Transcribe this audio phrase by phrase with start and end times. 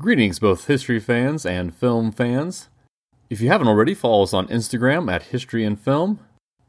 [0.00, 2.68] Greetings, both history fans and film fans.
[3.28, 6.20] If you haven't already, follow us on Instagram at History and Film.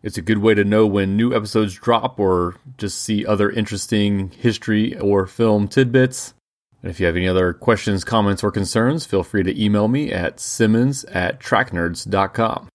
[0.02, 4.32] It's a good way to know when new episodes drop or just see other interesting
[4.32, 6.34] history or film tidbits.
[6.82, 10.12] And if you have any other questions, comments, or concerns, feel free to email me
[10.12, 12.68] at simmons at tracknerds.com.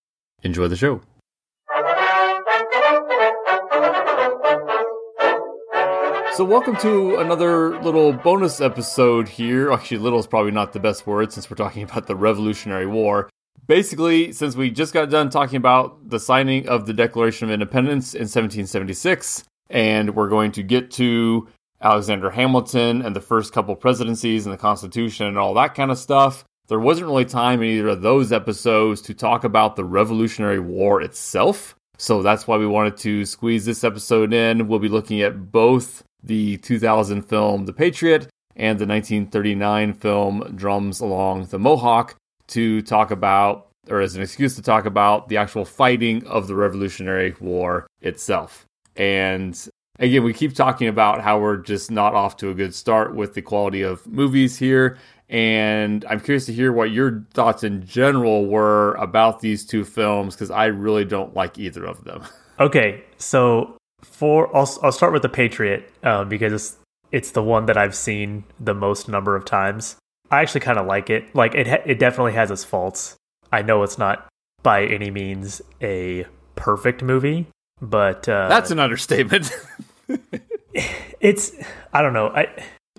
[0.44, 1.00] Enjoy the show.
[6.34, 9.70] So, welcome to another little bonus episode here.
[9.70, 13.30] Actually, little is probably not the best word since we're talking about the Revolutionary War.
[13.68, 18.14] Basically, since we just got done talking about the signing of the Declaration of Independence
[18.14, 21.46] in 1776, and we're going to get to
[21.80, 25.98] Alexander Hamilton and the first couple presidencies and the Constitution and all that kind of
[25.98, 30.58] stuff, there wasn't really time in either of those episodes to talk about the Revolutionary
[30.58, 31.76] War itself.
[31.96, 34.66] So that's why we wanted to squeeze this episode in.
[34.66, 41.00] We'll be looking at both the 2000 film The Patriot and the 1939 film Drums
[41.00, 42.16] Along the Mohawk
[42.48, 46.54] to talk about, or as an excuse to talk about, the actual fighting of the
[46.54, 48.66] Revolutionary War itself.
[48.96, 53.14] And again, we keep talking about how we're just not off to a good start
[53.14, 54.98] with the quality of movies here.
[55.28, 60.34] And I'm curious to hear what your thoughts in general were about these two films
[60.34, 62.24] because I really don't like either of them.
[62.60, 66.76] Okay, so for I'll I'll start with the Patriot um, because it's
[67.12, 69.96] it's the one that I've seen the most number of times.
[70.30, 71.34] I actually kind of like it.
[71.34, 73.16] Like it it definitely has its faults.
[73.52, 74.26] I know it's not
[74.62, 77.46] by any means a perfect movie,
[77.80, 79.50] but uh, that's an understatement.
[81.20, 81.52] it's
[81.92, 82.28] I don't know.
[82.28, 82.48] I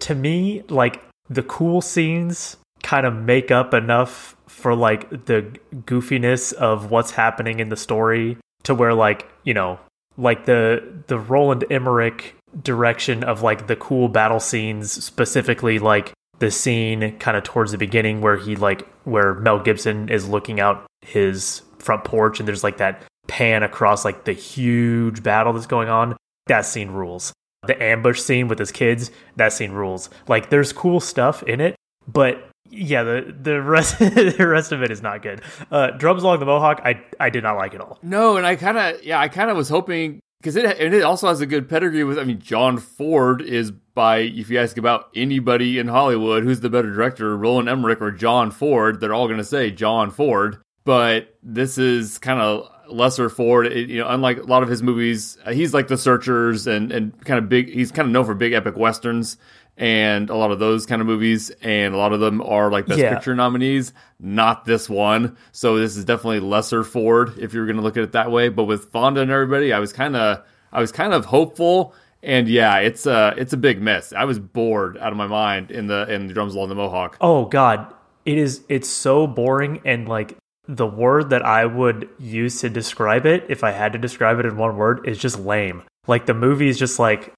[0.01, 5.41] to me like the cool scenes kind of make up enough for like the
[5.73, 9.79] goofiness of what's happening in the story to where like you know
[10.17, 16.52] like the the Roland Emmerich direction of like the cool battle scenes, specifically like the
[16.52, 20.85] scene kind of towards the beginning where he like where Mel Gibson is looking out
[21.02, 25.89] his front porch and there's like that pan across like the huge battle that's going
[25.89, 26.16] on.
[26.47, 27.34] That scene rules.
[27.66, 30.09] The ambush scene with his kids, that scene rules.
[30.28, 31.75] Like there's cool stuff in it,
[32.07, 35.41] but yeah, the the rest the rest of it is not good.
[35.71, 37.99] Uh, Drums along the Mohawk, I I did not like it all.
[38.01, 41.03] No, and I kind of yeah, I kind of was hoping because it and it
[41.03, 42.17] also has a good pedigree with.
[42.17, 46.69] I mean, John Ford is by if you ask about anybody in Hollywood who's the
[46.69, 50.57] better director, Roland Emmerich or John Ford, they're all going to say John Ford.
[50.83, 53.65] But this is kind of lesser Ford.
[53.65, 57.25] It, you know, unlike a lot of his movies, he's like The Searchers and and
[57.25, 57.69] kind of big.
[57.69, 59.37] He's kind of known for big epic westerns
[59.78, 62.86] and a lot of those kind of movies, and a lot of them are like
[62.86, 63.13] Best yeah.
[63.13, 63.94] Picture nominees.
[64.19, 68.03] Not this one, so this is definitely lesser Ford if you're going to look at
[68.03, 68.50] it that way.
[68.50, 71.94] But with Fonda and everybody, I was kind of I was kind of hopeful,
[72.24, 74.13] and yeah, it's a it's a big miss.
[74.13, 77.18] I was bored out of my mind in the in the drums along the Mohawk.
[77.19, 77.94] Oh God,
[78.25, 80.38] it is it's so boring and like
[80.68, 84.46] the word that I would use to describe it, if I had to describe it
[84.46, 85.84] in one word, is just lame.
[86.07, 87.34] Like the movie is just like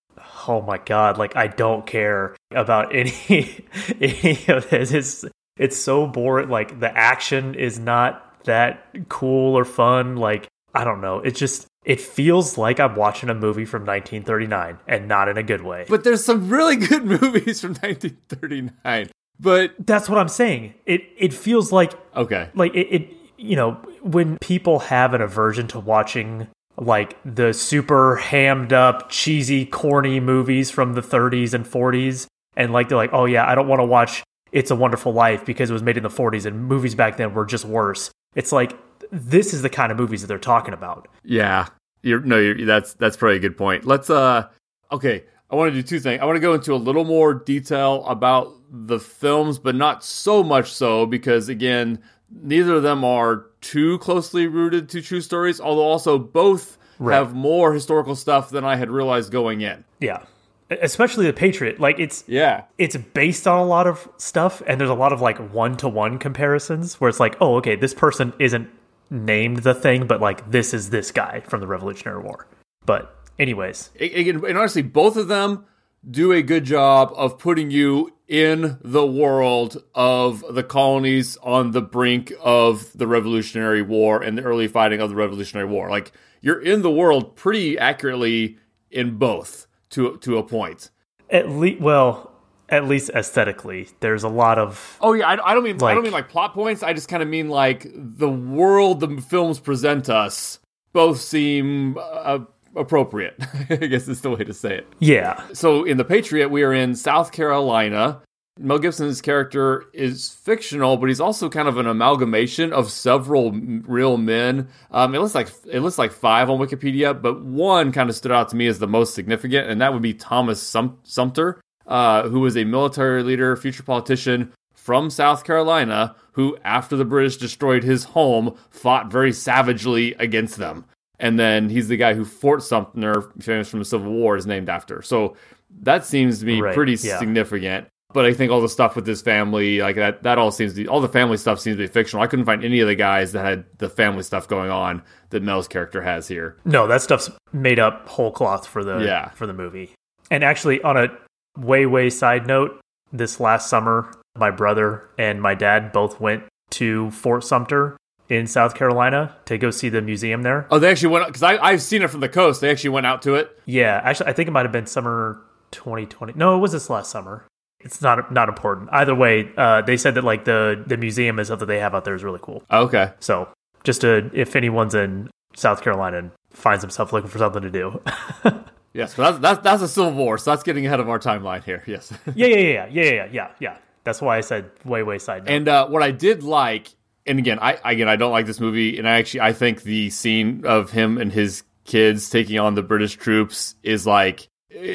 [0.48, 3.66] oh my god, like I don't care about any
[4.02, 4.92] any of this.
[4.92, 5.26] It's
[5.58, 6.50] it's so boring.
[6.50, 10.18] Like the action is not that cool or fun.
[10.18, 11.20] Like I don't know.
[11.20, 15.44] It just it feels like I'm watching a movie from 1939 and not in a
[15.44, 15.86] good way.
[15.88, 19.10] But there's some really good movies from 1939.
[19.40, 20.74] But that's what I'm saying.
[20.86, 25.68] It it feels like okay, like it, it you know when people have an aversion
[25.70, 32.28] to watching like the super hammed up, cheesy, corny movies from the 30s and 40s.
[32.56, 35.46] And like they're like, oh yeah, I don't want to watch It's a Wonderful Life
[35.46, 38.12] because it was made in the 40s and movies back then were just worse.
[38.36, 38.78] It's like
[39.12, 41.08] this is the kind of movies that they're talking about.
[41.24, 41.68] Yeah,
[42.02, 43.86] you're no, you're, that's that's probably a good point.
[43.86, 44.48] Let's uh,
[44.92, 45.24] okay.
[45.50, 46.22] I want to do two things.
[46.22, 50.44] I want to go into a little more detail about the films, but not so
[50.44, 55.84] much so because again, neither of them are too closely rooted to true stories, although
[55.84, 57.16] also both right.
[57.16, 59.84] have more historical stuff than I had realized going in.
[60.00, 60.24] Yeah.
[60.70, 61.80] Especially the Patriot.
[61.80, 62.64] Like it's yeah.
[62.78, 65.90] It's based on a lot of stuff and there's a lot of like one to
[65.90, 68.70] one comparisons where it's like, oh, okay, this person isn't
[69.10, 72.48] named the thing, but like this is this guy from the Revolutionary War.
[72.86, 73.92] But anyways.
[74.00, 75.66] And honestly, both of them
[76.10, 81.82] do a good job of putting you in the world of the colonies on the
[81.82, 85.90] brink of the Revolutionary War and the early fighting of the Revolutionary War.
[85.90, 86.12] Like
[86.42, 88.58] you're in the world pretty accurately
[88.92, 90.90] in both to to a point.
[91.30, 92.32] At least, well,
[92.70, 94.98] at least aesthetically, there's a lot of.
[95.02, 96.84] Oh yeah, I, I don't mean like, I don't mean like plot points.
[96.84, 100.60] I just kind of mean like the world the films present us
[100.94, 102.40] both seem uh,
[102.78, 103.36] appropriate.
[103.70, 104.88] I guess is the way to say it.
[105.00, 105.44] Yeah.
[105.54, 108.22] So in the Patriot, we are in South Carolina.
[108.60, 114.18] Mel Gibson's character is fictional, but he's also kind of an amalgamation of several real
[114.18, 114.68] men.
[114.92, 118.32] Um, it looks like it looks like five on Wikipedia, but one kind of stood
[118.32, 122.30] out to me as the most significant, and that would be Thomas Sum- Sumter, uh,
[122.30, 127.84] who was a military leader, future politician from South Carolina, who, after the British destroyed
[127.84, 130.86] his home, fought very savagely against them.
[131.20, 134.70] And then he's the guy who Fort Sumter, famous from the Civil War, is named
[134.70, 135.02] after.
[135.02, 135.36] So
[135.82, 137.20] that seems to be right, pretty yeah.
[137.20, 137.88] significant.
[138.14, 140.84] But I think all the stuff with his family, like that, that all seems to
[140.84, 142.24] be, all the family stuff seems to be fictional.
[142.24, 145.44] I couldn't find any of the guys that had the family stuff going on that
[145.44, 146.56] Mel's character has here.
[146.64, 149.30] No, that stuff's made up whole cloth for the yeah.
[149.32, 149.94] for the movie.
[150.32, 151.10] And actually, on a
[151.58, 152.80] way way side note,
[153.12, 157.98] this last summer, my brother and my dad both went to Fort Sumter
[158.30, 160.68] in South Carolina to go see the museum there.
[160.70, 162.62] Oh, they actually went because I've seen it from the coast.
[162.62, 163.58] They actually went out to it.
[163.66, 165.42] Yeah, actually, I think it might have been summer
[165.72, 166.34] 2020.
[166.36, 167.46] No, it was this last summer.
[167.80, 168.90] It's not not important.
[168.92, 171.94] Either way, uh, they said that like the the museum and stuff that they have
[171.94, 172.64] out there is really cool.
[172.72, 173.12] Okay.
[173.20, 173.50] So
[173.84, 178.02] just to, if anyone's in South Carolina and finds himself looking for something to do.
[178.94, 181.64] yes, but that's, that's that's a Civil War, so that's getting ahead of our timeline
[181.64, 181.84] here.
[181.88, 182.12] Yes.
[182.36, 183.78] yeah, yeah, yeah, yeah, yeah, yeah, yeah.
[184.04, 185.54] That's why I said way, way side note.
[185.54, 186.90] And uh, what I did like,
[187.28, 190.10] and again, I again I don't like this movie, and I actually I think the
[190.10, 194.50] scene of him and his kids taking on the British troops is like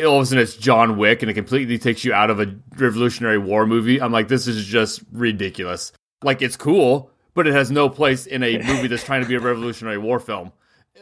[0.04, 2.54] all of a sudden it's John Wick and it completely takes you out of a
[2.76, 4.00] Revolutionary War movie.
[4.00, 5.92] I'm like, this is just ridiculous.
[6.22, 9.34] Like, it's cool, but it has no place in a movie that's trying to be
[9.34, 10.52] a Revolutionary War film.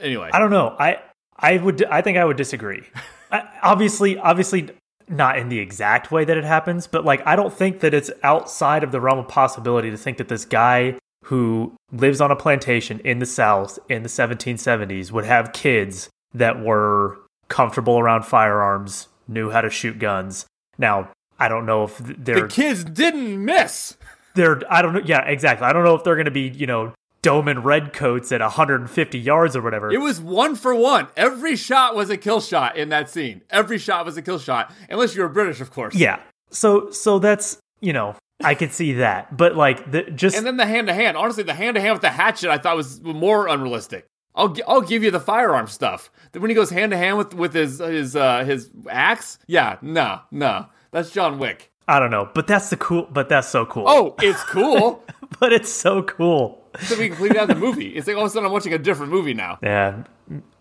[0.00, 0.74] Anyway, I don't know.
[0.78, 1.00] I
[1.36, 2.82] I would I think I would disagree.
[3.32, 4.70] I, obviously, obviously
[5.08, 8.10] not in the exact way that it happens, but like I don't think that it's
[8.22, 12.36] outside of the realm of possibility to think that this guy who lives on a
[12.36, 17.18] plantation in the South in the 1770s would have kids that were
[17.48, 20.46] comfortable around firearms, knew how to shoot guns.
[20.78, 23.96] Now, I don't know if they're the kids didn't miss.
[24.34, 25.02] They're I don't know.
[25.04, 25.66] Yeah, exactly.
[25.66, 29.56] I don't know if they're going to be you know Doman redcoats at 150 yards
[29.56, 29.90] or whatever.
[29.92, 31.08] It was one for one.
[31.16, 33.42] Every shot was a kill shot in that scene.
[33.50, 35.94] Every shot was a kill shot, unless you were British, of course.
[35.94, 36.20] Yeah.
[36.50, 40.56] So so that's you know I could see that, but like the just and then
[40.56, 41.16] the hand to hand.
[41.16, 44.06] Honestly, the hand to hand with the hatchet I thought was more unrealistic.
[44.34, 46.10] I'll I'll give you the firearm stuff.
[46.32, 50.20] When he goes hand to hand with with his his uh, his axe, yeah, no,
[50.30, 51.70] no, that's John Wick.
[51.88, 53.08] I don't know, but that's the cool.
[53.10, 53.84] But that's so cool.
[53.86, 55.04] Oh, it's cool.
[55.40, 56.62] but it's so cool.
[56.82, 57.88] So we completely out the movie.
[57.88, 59.58] It's like all of a sudden I'm watching a different movie now.
[59.62, 60.04] Yeah.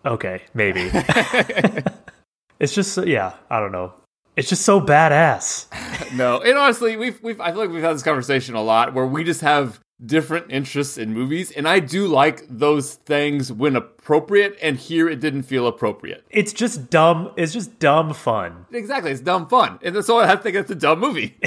[0.04, 0.90] Okay, maybe.
[2.58, 3.34] it's just yeah.
[3.48, 3.94] I don't know.
[4.40, 5.66] It's just so badass.
[6.16, 9.04] no, and honestly, we've we've I feel like we've had this conversation a lot where
[9.04, 14.56] we just have different interests in movies, and I do like those things when appropriate.
[14.62, 16.24] And here, it didn't feel appropriate.
[16.30, 17.34] It's just dumb.
[17.36, 18.64] It's just dumb fun.
[18.72, 21.38] Exactly, it's dumb fun, and so I think it's a dumb movie.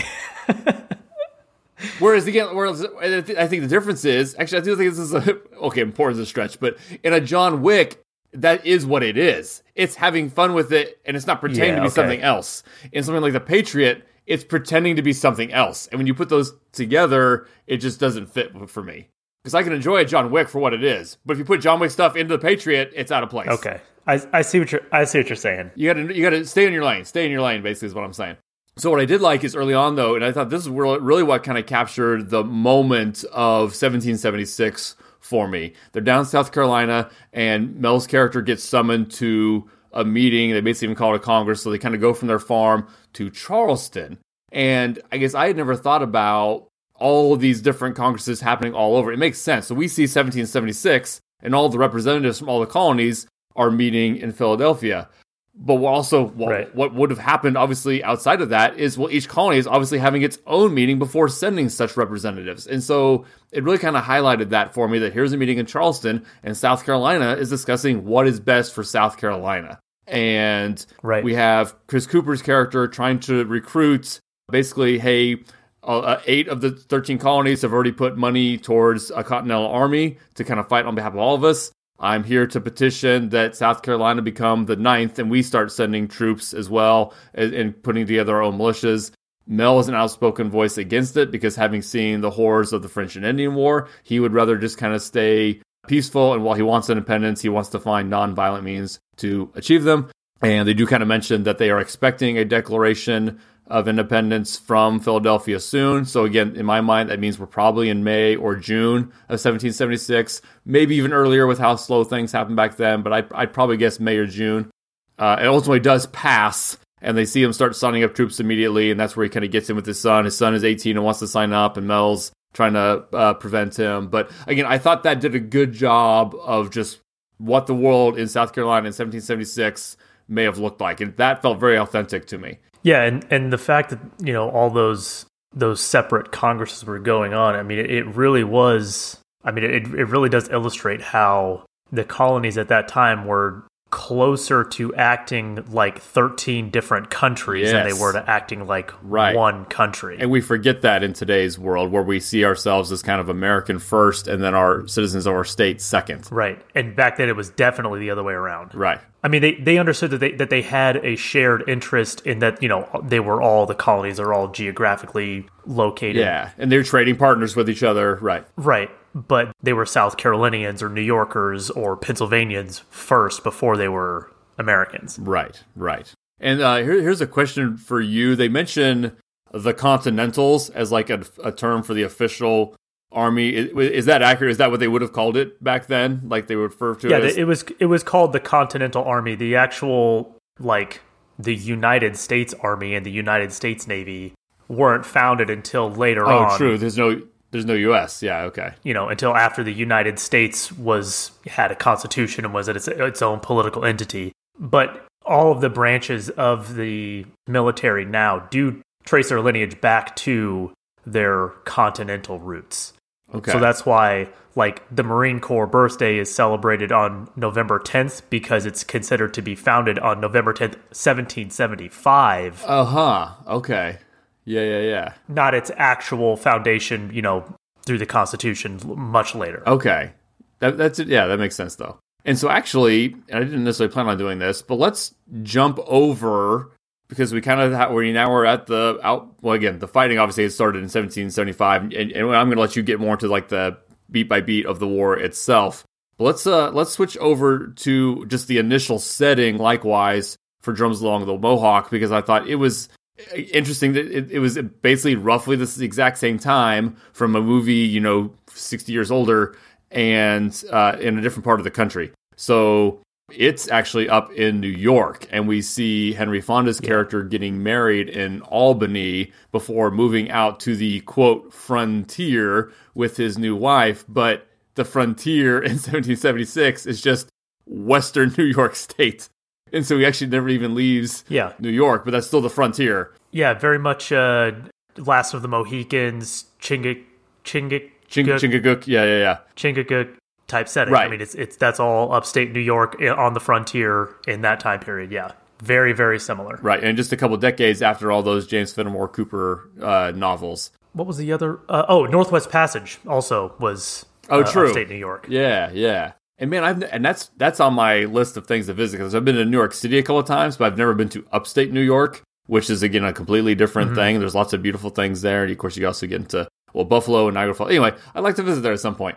[1.97, 5.39] whereas again, whereas I think the difference is actually I do think this is a,
[5.63, 5.81] okay.
[5.81, 8.02] Important a stretch, but in a John Wick,
[8.33, 9.63] that is what it is.
[9.75, 11.95] It's having fun with it, and it's not pretending yeah, to be okay.
[11.95, 12.63] something else.
[12.91, 15.87] In something like The Patriot, it's pretending to be something else.
[15.87, 19.09] And when you put those together, it just doesn't fit for me.
[19.43, 21.59] Because I can enjoy a John Wick for what it is, but if you put
[21.59, 23.49] John Wick stuff into the Patriot, it's out of place.
[23.49, 25.71] Okay, I, I see what you're I see what you're saying.
[25.75, 27.03] You got to you got to stay in your lane.
[27.03, 27.61] Stay in your lane.
[27.61, 28.37] Basically, is what I'm saying.
[28.77, 31.23] So what I did like is early on though, and I thought this is really
[31.23, 35.73] what kind of captured the moment of 1776 for me.
[35.91, 40.51] They're down South Carolina, and Mel's character gets summoned to a meeting.
[40.51, 41.63] They basically even call it a congress.
[41.63, 44.17] So they kind of go from their farm to Charleston.
[44.51, 48.95] And I guess I had never thought about all of these different congresses happening all
[48.95, 49.11] over.
[49.11, 49.67] It makes sense.
[49.67, 54.31] So we see 1776, and all the representatives from all the colonies are meeting in
[54.31, 55.09] Philadelphia.
[55.55, 56.75] But also, what, right.
[56.75, 60.23] what would have happened, obviously, outside of that is, well, each colony is obviously having
[60.23, 62.65] its own meeting before sending such representatives.
[62.65, 65.67] And so it really kind of highlighted that for me that here's a meeting in
[65.67, 69.79] Charleston, and South Carolina is discussing what is best for South Carolina.
[70.07, 71.23] And right.
[71.23, 74.19] we have Chris Cooper's character trying to recruit
[74.49, 75.43] basically, hey,
[75.83, 80.17] uh, uh, eight of the 13 colonies have already put money towards a Continental Army
[80.35, 81.71] to kind of fight on behalf of all of us.
[82.03, 86.53] I'm here to petition that South Carolina become the ninth and we start sending troops
[86.53, 89.11] as well and, putting together our own militias.
[89.47, 93.15] Mel is an outspoken voice against it because having seen the horrors of the French
[93.15, 96.33] and Indian War, he would rather just kind of stay peaceful.
[96.33, 100.11] And while he wants independence, he wants to find non-violent means to achieve them.
[100.41, 104.99] And they do kind of mention that they are expecting a declaration of independence from
[104.99, 106.05] Philadelphia soon.
[106.05, 110.41] So again, in my mind, that means we're probably in May or June of 1776,
[110.65, 113.01] maybe even earlier with how slow things happened back then.
[113.01, 114.69] But I, I'd probably guess May or June.
[115.17, 118.99] Uh, it ultimately does pass, and they see him start signing up troops immediately, and
[118.99, 120.25] that's where he kind of gets in with his son.
[120.25, 123.77] His son is 18 and wants to sign up, and Mel's trying to uh, prevent
[123.77, 124.07] him.
[124.07, 126.99] But again, I thought that did a good job of just
[127.37, 131.59] what the world in South Carolina in 1776 may have looked like, and that felt
[131.59, 132.59] very authentic to me.
[132.83, 137.33] Yeah, and and the fact that you know all those those separate congresses were going
[137.33, 137.55] on.
[137.55, 139.17] I mean, it, it really was.
[139.43, 143.63] I mean, it it really does illustrate how the colonies at that time were
[143.93, 149.35] closer to acting like 13 different countries than they were to acting like Right.
[149.35, 150.17] one country.
[150.19, 153.77] And we forget that in today's world where we see ourselves as kind of American
[153.77, 156.27] first and then our citizens of our state second.
[156.31, 156.59] right.
[156.73, 158.73] And back then it was definitely the other way around.
[158.73, 158.99] Right.
[159.23, 162.63] I mean, they, they understood that they that they had a shared interest in that,
[162.63, 166.15] you know, they were all the colonies are all geographically located.
[166.15, 166.49] Yeah.
[166.57, 168.15] And they're trading partners with each other.
[168.15, 168.43] Right.
[168.57, 168.89] Right.
[169.13, 175.19] But they were South Carolinians or New Yorkers or Pennsylvanians first before they were Americans.
[175.19, 175.61] Right.
[175.75, 176.11] Right.
[176.39, 178.35] And uh, here, here's a question for you.
[178.35, 179.15] They mention
[179.51, 182.75] the Continentals as like a, a term for the official
[183.11, 183.49] army.
[183.49, 184.51] Is, is that accurate?
[184.51, 186.21] Is that what they would have called it back then?
[186.25, 187.37] Like they would refer to Yeah, it as?
[187.37, 189.35] it was it was called the Continental Army.
[189.35, 191.01] The actual like
[191.37, 194.33] the United States Army and the United States Navy
[194.67, 196.57] weren't founded until later oh, on.
[196.57, 196.77] true.
[196.77, 197.21] There's no
[197.53, 198.21] there's no U.S.
[198.21, 198.41] Yeah.
[198.45, 198.73] Okay.
[198.83, 203.21] You know, until after the United States was had a constitution and was its its
[203.21, 204.33] own political entity.
[204.59, 210.73] But all of the branches of the military now do trace their lineage back to
[211.05, 212.93] their continental roots.
[213.33, 213.51] Okay.
[213.51, 218.83] So that's why, like, the Marine Corps birthday is celebrated on November 10th because it's
[218.83, 223.29] considered to be founded on November 10th, 1775, Uh huh.
[223.47, 223.97] Okay.
[224.45, 224.61] Yeah.
[224.61, 224.79] Yeah.
[224.81, 225.13] Yeah.
[225.27, 227.45] not its actual foundation, you know,
[227.85, 229.63] through the Constitution much later.
[229.67, 230.11] Okay.
[230.59, 231.07] That, that's it.
[231.07, 231.99] Yeah, that makes sense though.
[232.25, 236.71] And so actually, and I didn't necessarily plan on doing this, but let's jump over
[237.09, 239.33] because we kind of ha- we now we're at the out.
[239.41, 242.75] Well, again, the fighting obviously had started in 1775, and, and I'm going to let
[242.77, 243.77] you get more into like the
[244.09, 245.83] beat by beat of the war itself.
[246.17, 249.57] But let's uh let's switch over to just the initial setting.
[249.57, 252.87] Likewise for drums along the Mohawk because I thought it was
[253.35, 257.99] interesting that it, it was basically roughly this exact same time from a movie, you
[257.99, 259.55] know, 60 years older
[259.91, 262.11] and uh, in a different part of the country.
[262.35, 263.01] So
[263.31, 268.41] it's actually up in New York, and we see Henry Fonda's character getting married in
[268.41, 274.03] Albany before moving out to the quote frontier with his new wife.
[274.07, 277.29] But the frontier in 1776 is just
[277.65, 279.29] Western New York State.
[279.73, 281.53] And so he actually never even leaves Yeah.
[281.59, 283.11] New York, but that's still the frontier.
[283.31, 284.51] Yeah, very much uh,
[284.97, 287.03] Last of the Mohicans, Chingik,
[287.43, 289.37] Chingik, Ching- Chingachgook, yeah, yeah, yeah.
[289.55, 290.13] Chingachgook
[290.47, 290.93] type setting.
[290.93, 291.07] Right.
[291.07, 294.79] I mean, it's it's that's all upstate New York on the frontier in that time
[294.81, 295.11] period.
[295.11, 295.31] Yeah,
[295.63, 296.59] very very similar.
[296.61, 300.69] Right, and just a couple decades after all those James Fenimore Cooper uh, novels.
[300.91, 301.59] What was the other?
[301.67, 304.05] Uh, oh, Northwest Passage also was.
[304.29, 304.67] Oh, uh, true.
[304.67, 305.25] Upstate New York.
[305.27, 306.11] Yeah, yeah.
[306.43, 309.23] And man, I've and that's that's on my list of things to visit because I've
[309.23, 311.71] been to New York City a couple of times, but I've never been to upstate
[311.71, 314.19] New York, which is again a completely different thing.
[314.19, 317.29] There's lots of beautiful things there, and of course you also get into well Buffalo
[317.29, 317.69] and Niagara Falls.
[317.69, 319.15] Anyway, I'd like to visit there at some point.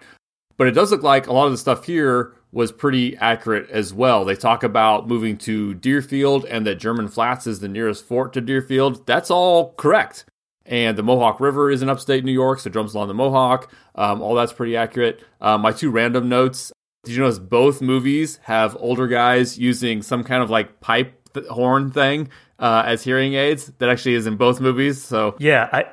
[0.57, 3.93] But it does look like a lot of the stuff here was pretty accurate as
[3.93, 4.25] well.
[4.25, 8.41] They talk about moving to Deerfield and that German Flats is the nearest fort to
[8.41, 9.05] Deerfield.
[9.05, 10.27] That's all correct.
[10.65, 13.69] And the Mohawk River is in upstate New York, so drums along the Mohawk.
[13.97, 15.25] Um, all that's pretty accurate.
[15.41, 16.73] Uh, my two random notes.
[17.07, 21.47] Did you notice both movies have older guys using some kind of like pipe th-
[21.47, 23.73] horn thing uh, as hearing aids?
[23.79, 25.03] That actually is in both movies.
[25.03, 25.85] So Yeah, I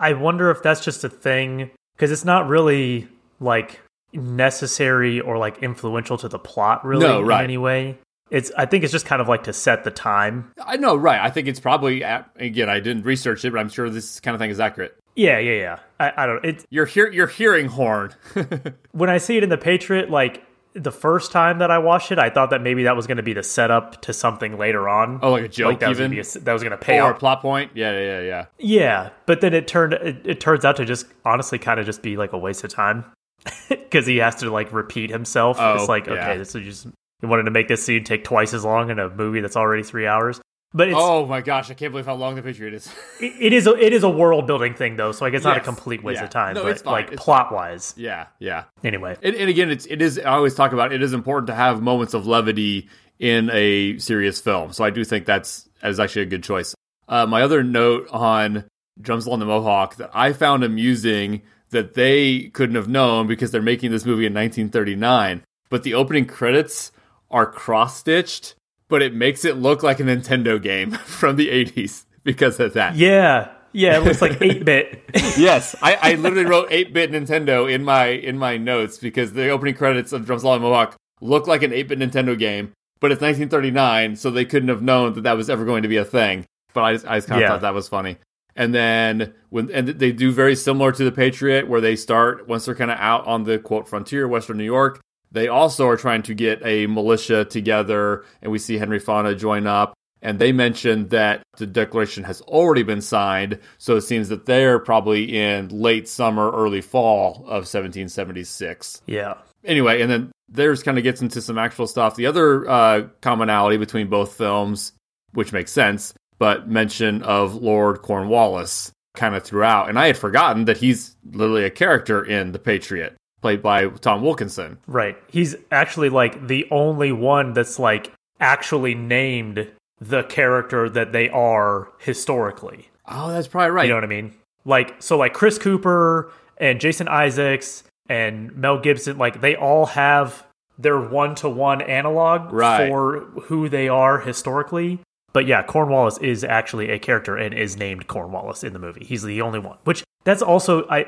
[0.00, 3.06] I wonder if that's just a thing because it's not really
[3.38, 3.80] like
[4.12, 7.40] necessary or like influential to the plot really No, right.
[7.40, 7.98] in any way.
[8.30, 10.52] It's I think it's just kind of like to set the time.
[10.64, 11.20] I know, right?
[11.20, 12.70] I think it's probably again.
[12.70, 14.96] I didn't research it, but I'm sure this kind of thing is accurate.
[15.14, 15.78] Yeah, yeah, yeah.
[16.00, 16.42] I, I don't.
[16.42, 18.14] It You're hear you're hearing horn.
[18.92, 20.42] when I see it in the Patriot, like
[20.74, 23.22] the first time that I watched it, I thought that maybe that was going to
[23.22, 25.20] be the setup to something later on.
[25.22, 26.12] oh, like a joke like that was even.
[26.12, 27.18] going to a, that was going to pay or a off.
[27.18, 27.72] plot point.
[27.74, 28.46] Yeah, yeah, yeah, yeah.
[28.58, 32.02] Yeah, but then it turned it, it turns out to just honestly kind of just
[32.02, 33.04] be like a waste of time
[33.68, 35.58] because he has to like repeat himself.
[35.60, 36.14] Oh, it's like yeah.
[36.14, 36.86] okay, this is just
[37.20, 39.82] you wanted to make this scene take twice as long in a movie that's already
[39.82, 40.40] three hours.
[40.74, 42.90] But it's Oh my gosh, I can't believe how long the Patriot is.
[43.20, 45.44] it, it is a, it is a world building thing though, so I guess it's
[45.44, 46.24] not a complete waste yeah.
[46.24, 46.54] of time.
[46.54, 48.64] No, but it's like it's plot wise, yeah, yeah.
[48.82, 49.16] anyway.
[49.22, 50.18] And, and again, it's it is.
[50.18, 52.88] I always talk about it is important to have moments of levity
[53.18, 54.72] in a serious film.
[54.72, 56.74] So I do think that's that is actually a good choice.
[57.08, 58.64] Uh, my other note on
[59.00, 63.62] Drums Along the Mohawk that I found amusing that they couldn't have known because they're
[63.62, 66.92] making this movie in 1939, but the opening credits
[67.30, 68.54] are cross stitched,
[68.92, 72.94] but it makes it look like a Nintendo game from the 80s because of that.
[72.94, 75.02] Yeah, yeah, it looks like eight bit.
[75.38, 79.74] yes, I, I literally wrote 8-bit Nintendo in my in my notes because the opening
[79.74, 84.16] credits of Drums Along the Mohawk look like an 8-bit Nintendo game, but it's 1939,
[84.16, 86.44] so they couldn't have known that that was ever going to be a thing.
[86.74, 87.48] But I just, I just kind of Yeah.
[87.54, 88.18] thought that was funny.
[88.54, 92.66] And then when and they do very similar to the Patriot, where they start once
[92.66, 95.00] they're kind of out on the quote frontier, Western New York.
[95.32, 99.66] They also are trying to get a militia together, and we see Henry Fonda join
[99.66, 99.94] up.
[100.24, 104.78] And they mentioned that the declaration has already been signed, so it seems that they're
[104.78, 109.34] probably in late summer, early fall of 1776 Yeah,
[109.64, 112.14] anyway, and then there's kind of gets into some actual stuff.
[112.14, 114.92] The other uh, commonality between both films,
[115.32, 119.88] which makes sense, but mention of Lord Cornwallis kind of throughout.
[119.88, 124.22] And I had forgotten that he's literally a character in The Patriot, played by Tom
[124.22, 124.78] Wilkinson.
[124.86, 125.16] right.
[125.28, 129.68] He's actually like the only one that's like actually named
[130.00, 132.88] the character that they are historically.
[133.06, 133.84] Oh, that's probably right.
[133.84, 134.34] You know what I mean?
[134.64, 140.46] Like so like Chris Cooper and Jason Isaacs and Mel Gibson like they all have
[140.78, 142.88] their one-to-one analog Right.
[142.88, 145.00] for who they are historically.
[145.32, 149.04] But yeah, Cornwallis is actually a character and is named Cornwallis in the movie.
[149.04, 149.78] He's the only one.
[149.84, 151.06] Which that's also I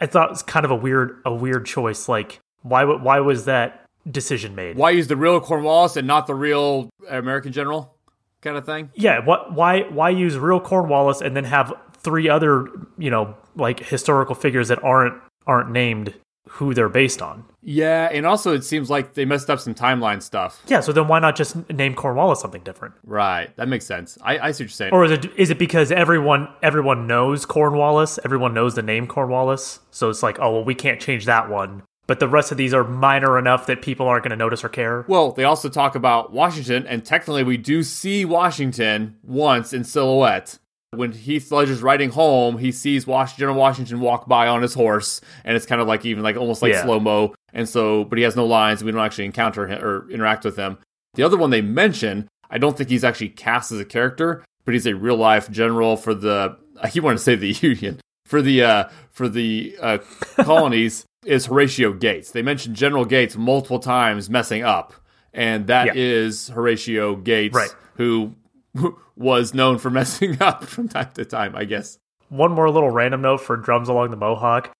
[0.00, 3.44] I thought it was kind of a weird a weird choice like why why was
[3.44, 4.76] that decision made?
[4.76, 7.94] Why use the real Cornwallis and not the real American general
[8.40, 8.90] kind of thing?
[8.94, 12.66] Yeah, what why why use real Cornwallis and then have three other,
[12.98, 15.14] you know, like historical figures that aren't
[15.46, 16.14] aren't named
[16.48, 17.44] who they're based on?
[17.62, 20.62] Yeah, and also it seems like they messed up some timeline stuff.
[20.66, 22.94] Yeah, so then why not just name Cornwallis something different?
[23.04, 24.16] Right, that makes sense.
[24.22, 24.92] I, I see what you're saying.
[24.92, 29.80] Or is it is it because everyone everyone knows Cornwallis, everyone knows the name Cornwallis,
[29.90, 31.82] so it's like, oh well, we can't change that one.
[32.06, 34.68] But the rest of these are minor enough that people aren't going to notice or
[34.68, 35.04] care.
[35.08, 40.58] Well, they also talk about Washington, and technically, we do see Washington once in silhouette.
[40.96, 45.20] When Heath Ledger's riding home, he sees Wash- General Washington walk by on his horse,
[45.44, 46.82] and it's kind of like even like almost like Yeah.
[46.84, 47.34] slow mo.
[47.52, 48.82] And so, but he has no lines.
[48.84, 50.78] We don't actually encounter him or interact with him.
[51.14, 54.74] The other one they mention, I don't think he's actually cast as a character, but
[54.74, 56.56] he's a real life general for the.
[56.82, 59.98] I keep wanting to say the Union for the uh, for the uh,
[60.36, 62.30] colonies is Horatio Gates.
[62.30, 64.92] They mentioned General Gates multiple times messing up,
[65.32, 65.92] and that Yeah.
[65.96, 67.74] is Horatio Gates, Right.
[67.96, 68.34] who
[69.16, 71.54] was known for messing up from time to time.
[71.56, 71.98] I guess.
[72.28, 74.72] One more little random note for drums along the Mohawk.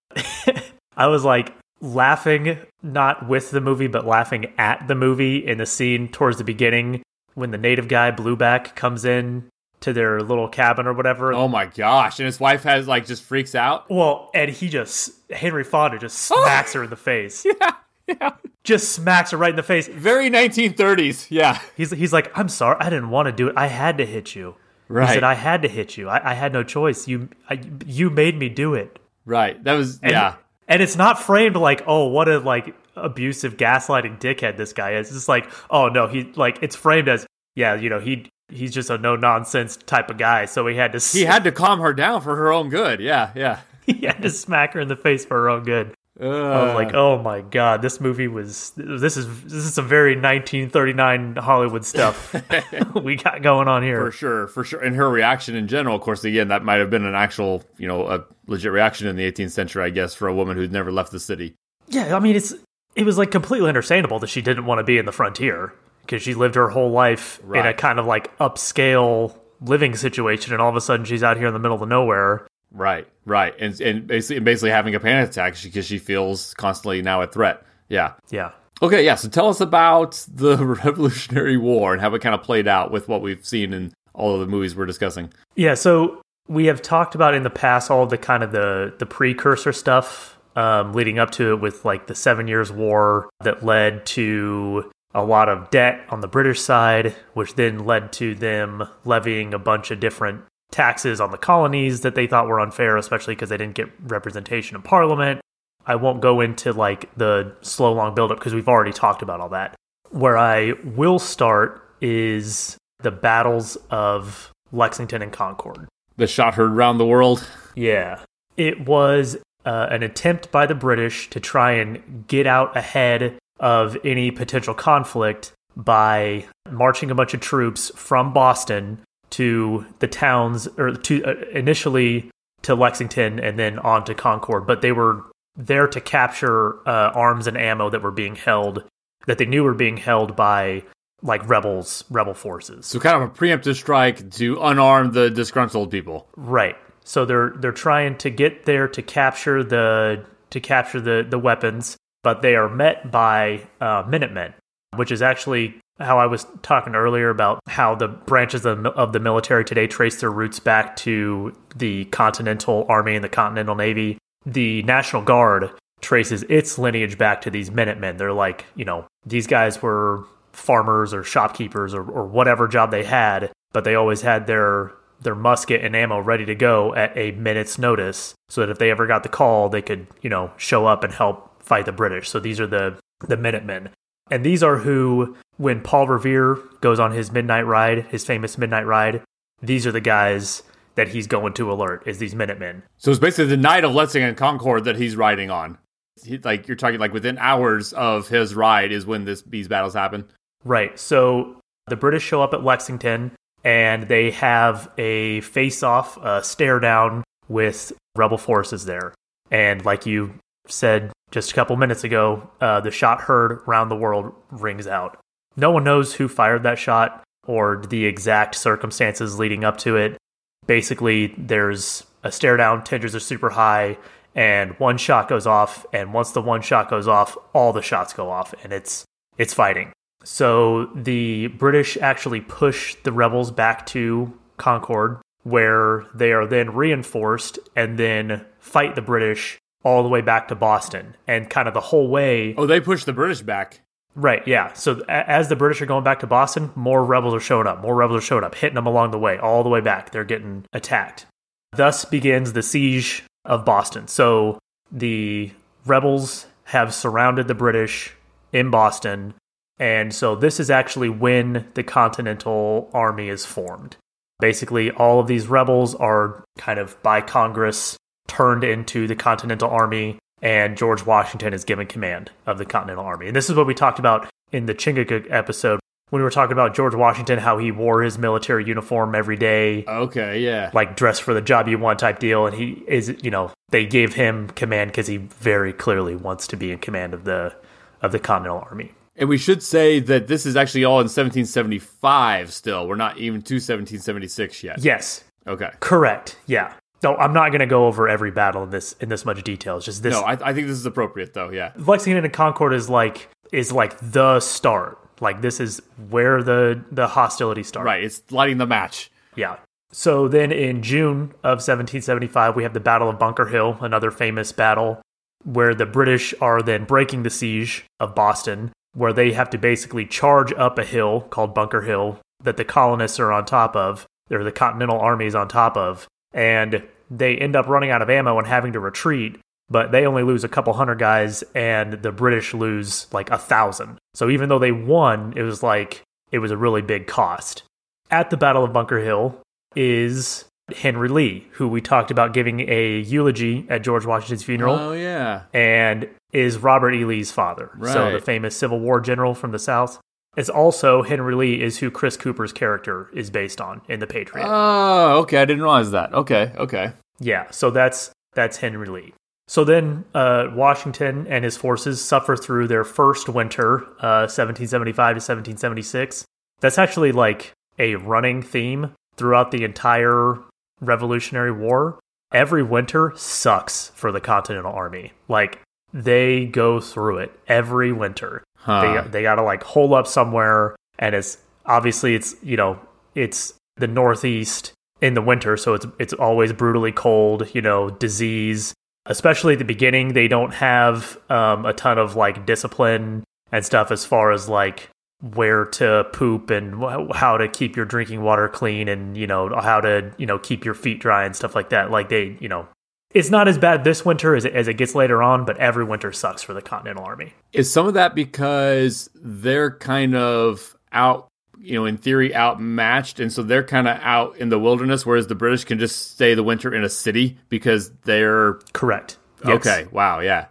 [0.96, 5.66] I was like laughing not with the movie but laughing at the movie in the
[5.66, 7.02] scene towards the beginning
[7.34, 9.48] when the native guy Blueback comes in
[9.80, 11.32] to their little cabin or whatever.
[11.32, 12.18] Oh my gosh!
[12.18, 13.88] And his wife has like just freaks out.
[13.90, 17.44] Well, and he just Henry Fonda just smacks her in the face.
[17.44, 17.72] Yeah,
[18.06, 18.34] yeah.
[18.64, 19.86] Just smacks her right in the face.
[19.86, 21.28] Very 1930s.
[21.30, 21.60] Yeah.
[21.76, 23.54] He's he's like, I'm sorry, I didn't want to do it.
[23.56, 24.56] I had to hit you.
[24.88, 25.08] Right.
[25.08, 26.08] He said, I had to hit you.
[26.08, 27.06] I, I had no choice.
[27.06, 28.98] You I, you made me do it.
[29.24, 29.62] Right.
[29.64, 30.34] That was And, yeah.
[30.68, 35.08] And it's not framed like, oh, what a like abusive, gaslighting dickhead this guy is.
[35.08, 38.72] It's just like, oh no, he like it's framed as, yeah, you know, he he's
[38.72, 40.46] just a no nonsense type of guy.
[40.46, 43.00] So he had to He had to calm her down for her own good.
[43.00, 43.60] Yeah, yeah.
[43.86, 45.94] he had to smack her in the face for her own good.
[46.18, 46.98] I was like, Uh.
[46.98, 52.34] oh my god, this movie was this is this is some very 1939 Hollywood stuff
[52.94, 54.80] we got going on here." For sure, for sure.
[54.80, 57.86] And her reaction in general, of course, again, that might have been an actual, you
[57.86, 60.90] know, a legit reaction in the 18th century, I guess, for a woman who'd never
[60.90, 61.54] left the city.
[61.88, 62.54] Yeah, I mean it's
[62.94, 66.22] it was like completely understandable that she didn't want to be in the frontier because
[66.22, 70.70] she lived her whole life in a kind of like upscale living situation, and all
[70.70, 72.46] of a sudden she's out here in the middle of nowhere.
[72.76, 73.54] Right, right.
[73.58, 77.26] And and basically, and basically having a panic attack because she feels constantly now a
[77.26, 77.64] threat.
[77.88, 78.12] Yeah.
[78.30, 78.50] Yeah.
[78.82, 79.14] Okay, yeah.
[79.14, 83.08] So tell us about the Revolutionary War and how it kind of played out with
[83.08, 85.32] what we've seen in all of the movies we're discussing.
[85.54, 89.06] Yeah, so we have talked about in the past all the kind of the the
[89.06, 94.04] precursor stuff um, leading up to it with like the Seven Years' War that led
[94.06, 99.54] to a lot of debt on the British side, which then led to them levying
[99.54, 100.44] a bunch of different
[100.76, 104.76] taxes on the colonies that they thought were unfair, especially because they didn't get representation
[104.76, 105.40] in Parliament.
[105.86, 109.48] I won't go into like the slow long buildup because we've already talked about all
[109.48, 109.74] that.
[110.10, 115.88] Where I will start is the battles of Lexington and Concord.
[116.16, 117.48] The shot heard around the world.
[117.74, 118.20] Yeah.
[118.58, 123.96] It was uh, an attempt by the British to try and get out ahead of
[124.04, 130.92] any potential conflict by marching a bunch of troops from Boston to the towns, or
[130.92, 132.30] to uh, initially
[132.62, 134.66] to Lexington and then on to Concord.
[134.66, 135.24] But they were
[135.56, 138.84] there to capture uh, arms and ammo that were being held,
[139.26, 140.82] that they knew were being held by
[141.22, 142.86] like rebels, rebel forces.
[142.86, 146.28] So kind of a preemptive strike to unarm the disgruntled people.
[146.36, 146.76] Right.
[147.04, 151.96] So they're they're trying to get there to capture the to capture the the weapons,
[152.22, 154.54] but they are met by uh, Minutemen,
[154.96, 159.20] which is actually how I was talking earlier about how the branches of, of the
[159.20, 164.18] military today trace their roots back to the Continental Army and the Continental Navy.
[164.44, 168.16] The National Guard traces its lineage back to these Minutemen.
[168.16, 173.04] They're like, you know, these guys were farmers or shopkeepers or, or whatever job they
[173.04, 177.30] had, but they always had their their musket and ammo ready to go at a
[177.32, 180.84] minute's notice so that if they ever got the call, they could, you know, show
[180.84, 182.28] up and help fight the British.
[182.28, 183.88] So these are the the Minutemen.
[184.30, 188.86] And these are who, when Paul Revere goes on his midnight ride, his famous midnight
[188.86, 189.22] ride,
[189.62, 190.62] these are the guys
[190.96, 192.82] that he's going to alert, is these Minutemen.
[192.98, 195.78] So it's basically the night of Lexington Concord that he's riding on.
[196.24, 199.92] He, like you're talking like within hours of his ride is when this these battles
[199.92, 200.26] happen.
[200.64, 200.98] Right.
[200.98, 206.80] So the British show up at Lexington and they have a face off, a stare
[206.80, 209.14] down with rebel forces there.
[209.50, 210.34] And like you
[210.66, 215.18] said just a couple minutes ago, uh, the shot heard around the world rings out.
[215.56, 220.18] No one knows who fired that shot or the exact circumstances leading up to it.
[220.66, 223.96] Basically, there's a stare down, tenders are super high,
[224.34, 225.86] and one shot goes off.
[225.92, 229.04] And once the one shot goes off, all the shots go off, and it's
[229.38, 229.92] it's fighting.
[230.24, 237.58] So the British actually push the rebels back to Concord, where they are then reinforced
[237.76, 241.14] and then fight the British all the way back to Boston.
[241.28, 242.54] And kind of the whole way.
[242.58, 243.82] Oh, they push the British back.
[244.16, 244.72] Right, yeah.
[244.72, 247.82] So as the British are going back to Boston, more rebels are showing up.
[247.82, 250.10] More rebels are showing up, hitting them along the way, all the way back.
[250.10, 251.26] They're getting attacked.
[251.72, 254.08] Thus begins the siege of Boston.
[254.08, 254.58] So
[254.90, 255.52] the
[255.84, 258.14] rebels have surrounded the British
[258.52, 259.34] in Boston
[259.78, 263.96] and so this is actually when the Continental Army is formed.
[264.40, 270.18] Basically, all of these rebels are kind of by Congress turned into the Continental Army,
[270.46, 273.26] and George Washington is given command of the Continental Army.
[273.26, 275.80] And this is what we talked about in the Chingachgook episode
[276.10, 279.84] when we were talking about George Washington, how he wore his military uniform every day.
[279.88, 280.70] Okay, yeah.
[280.72, 282.46] Like dress for the job you want type deal.
[282.46, 286.56] And he is, you know, they gave him command because he very clearly wants to
[286.56, 287.52] be in command of the
[288.00, 288.92] of the Continental Army.
[289.16, 292.86] And we should say that this is actually all in 1775 still.
[292.86, 294.84] We're not even to 1776 yet.
[294.84, 295.24] Yes.
[295.44, 295.70] Okay.
[295.80, 296.38] Correct.
[296.46, 296.74] Yeah.
[297.02, 299.76] No, I'm not going to go over every battle in this in this much detail.
[299.76, 300.12] It's just this.
[300.12, 301.50] No, I, I think this is appropriate though.
[301.50, 301.72] Yeah.
[301.76, 304.98] Lexington and Concord is like is like the start.
[305.20, 305.80] Like this is
[306.10, 307.86] where the the hostility starts.
[307.86, 308.02] Right.
[308.02, 309.10] It's lighting the match.
[309.34, 309.56] Yeah.
[309.92, 314.52] So then in June of 1775, we have the Battle of Bunker Hill, another famous
[314.52, 315.00] battle
[315.44, 320.06] where the British are then breaking the siege of Boston where they have to basically
[320.06, 324.42] charge up a hill called Bunker Hill that the colonists are on top of, or
[324.42, 328.38] the Continental Army is on top of, and they end up running out of ammo
[328.38, 329.38] and having to retreat.
[329.68, 333.98] But they only lose a couple hundred guys, and the British lose like a thousand.
[334.14, 337.64] So even though they won, it was like it was a really big cost.
[338.08, 339.40] At the Battle of Bunker Hill
[339.74, 340.44] is
[340.76, 344.76] Henry Lee, who we talked about giving a eulogy at George Washington's funeral.
[344.76, 345.42] Oh yeah.
[345.52, 347.04] And is Robert E.
[347.04, 347.70] Lee's father.
[347.76, 347.92] Right.
[347.92, 349.98] So the famous Civil War general from the South.
[350.36, 354.46] It's also Henry Lee is who Chris Cooper's character is based on in The Patriot.
[354.46, 355.38] Oh, okay.
[355.38, 356.12] I didn't realize that.
[356.12, 356.92] Okay, okay.
[357.18, 359.14] Yeah, so that's that's Henry Lee.
[359.48, 365.16] So then uh, Washington and his forces suffer through their first winter, uh, 1775 to
[365.16, 366.24] 1776.
[366.60, 370.38] That's actually like a running theme throughout the entire
[370.80, 371.98] Revolutionary War.
[372.32, 375.12] Every winter sucks for the Continental Army.
[375.28, 375.60] Like
[375.92, 378.42] they go through it every winter.
[378.56, 379.02] Huh.
[379.04, 382.80] They they got to like hole up somewhere, and it's obviously it's you know
[383.14, 387.54] it's the Northeast in the winter, so it's it's always brutally cold.
[387.54, 388.74] You know, disease.
[389.08, 393.92] Especially at the beginning, they don't have um, a ton of like discipline and stuff
[393.92, 394.90] as far as like
[395.34, 396.82] where to poop and
[397.14, 400.64] how to keep your drinking water clean and you know how to you know keep
[400.64, 402.68] your feet dry and stuff like that like they you know
[403.16, 405.84] it's not as bad this winter as it, as it gets later on, but every
[405.84, 407.32] winter sucks for the Continental Army.
[407.54, 413.32] Is some of that because they're kind of out, you know, in theory, outmatched, and
[413.32, 416.42] so they're kind of out in the wilderness, whereas the British can just stay the
[416.42, 419.16] winter in a city because they're correct.
[419.46, 419.66] Yes.
[419.66, 420.48] Okay, wow, yeah,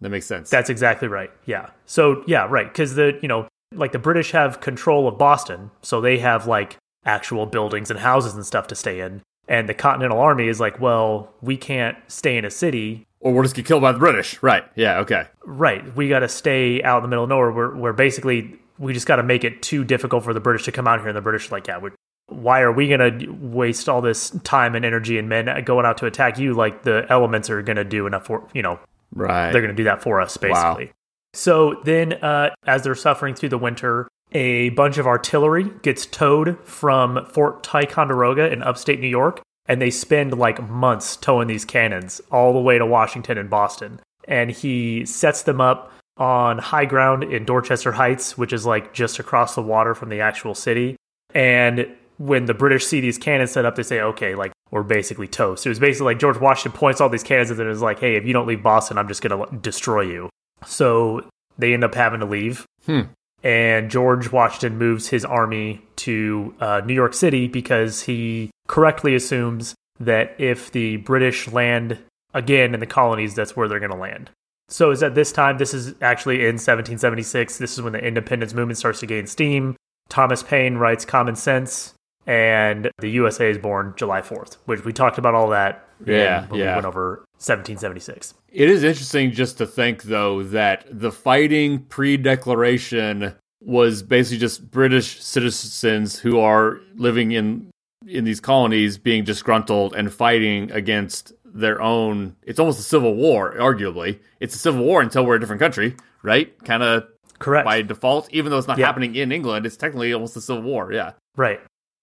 [0.00, 0.50] that makes sense.
[0.50, 1.30] That's exactly right.
[1.46, 1.70] Yeah.
[1.86, 6.00] So yeah, right, because the you know, like the British have control of Boston, so
[6.00, 9.22] they have like actual buildings and houses and stuff to stay in.
[9.48, 13.06] And the Continental Army is like, well, we can't stay in a city.
[13.20, 14.40] Or we'll just get killed by the British.
[14.42, 14.64] Right.
[14.76, 15.00] Yeah.
[15.00, 15.26] Okay.
[15.44, 15.96] Right.
[15.96, 19.16] We got to stay out in the middle of nowhere We're basically we just got
[19.16, 21.08] to make it too difficult for the British to come out here.
[21.08, 21.80] And the British are like, yeah,
[22.26, 25.98] why are we going to waste all this time and energy and men going out
[25.98, 26.54] to attack you?
[26.54, 28.78] Like the elements are going to do enough for, you know,
[29.14, 29.50] Right.
[29.50, 30.92] they're going to do that for us, basically.
[31.32, 36.58] So then, uh, as they're suffering through the winter, a bunch of artillery gets towed
[36.64, 42.20] from Fort Ticonderoga in upstate New York, and they spend like months towing these cannons
[42.30, 44.00] all the way to Washington and Boston.
[44.26, 49.18] And he sets them up on high ground in Dorchester Heights, which is like just
[49.18, 50.96] across the water from the actual city.
[51.34, 51.86] And
[52.18, 55.64] when the British see these cannons set up, they say, okay, like we're basically toast.
[55.64, 58.00] It was basically like George Washington points all these cannons at them and is like,
[58.00, 60.28] hey, if you don't leave Boston, I'm just going to destroy you.
[60.66, 61.24] So
[61.56, 62.66] they end up having to leave.
[62.84, 63.02] Hmm.
[63.42, 69.74] And George Washington moves his army to uh, New York City because he correctly assumes
[70.00, 71.98] that if the British land
[72.34, 74.30] again in the colonies, that's where they're going to land.
[74.68, 77.58] So is at this time, this is actually in 1776.
[77.58, 79.76] This is when the independence movement starts to gain steam.
[80.08, 81.94] Thomas Paine writes Common Sense,
[82.28, 86.60] and the USA is born July 4th, which we talked about all that Yeah, when
[86.60, 86.66] yeah.
[86.66, 88.34] we went over 1776.
[88.52, 94.70] It is interesting just to think, though, that the fighting pre declaration was basically just
[94.70, 97.70] British citizens who are living in
[98.06, 102.36] in these colonies being disgruntled and fighting against their own.
[102.44, 104.20] It's almost a civil war, arguably.
[104.38, 106.52] It's a civil war until we're a different country, right?
[106.64, 107.04] Kind of
[107.38, 107.64] Correct.
[107.66, 108.86] by default, even though it's not Yeah.
[108.86, 109.66] happening in England.
[109.66, 110.92] It's technically almost a civil war.
[110.92, 111.12] Yeah.
[111.36, 111.60] Right.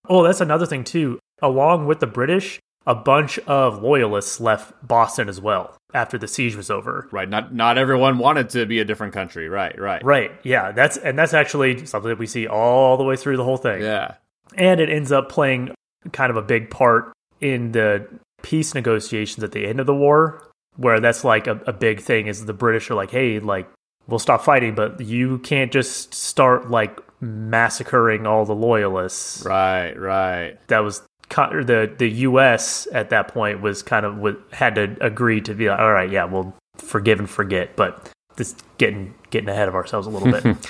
[0.09, 1.19] Oh, that's another thing too.
[1.41, 6.55] Along with the British, a bunch of loyalists left Boston as well after the siege
[6.55, 7.07] was over.
[7.11, 7.27] Right.
[7.27, 9.49] Not not everyone wanted to be a different country.
[9.49, 9.77] Right.
[9.79, 10.03] Right.
[10.03, 10.31] Right.
[10.43, 13.57] Yeah, that's and that's actually something that we see all the way through the whole
[13.57, 13.81] thing.
[13.81, 14.15] Yeah.
[14.55, 15.73] And it ends up playing
[16.11, 18.07] kind of a big part in the
[18.43, 22.27] peace negotiations at the end of the war, where that's like a, a big thing
[22.27, 23.67] is the British are like, hey, like
[24.07, 29.43] we'll stop fighting, but you can't just start like massacring all the loyalists.
[29.45, 29.93] Right.
[29.93, 30.57] Right.
[30.67, 32.87] that was the the U.S.
[32.91, 36.25] at that point was kind of had to agree to be like, all right, yeah,
[36.25, 40.57] we'll forgive and forget, but this getting getting ahead of ourselves a little bit.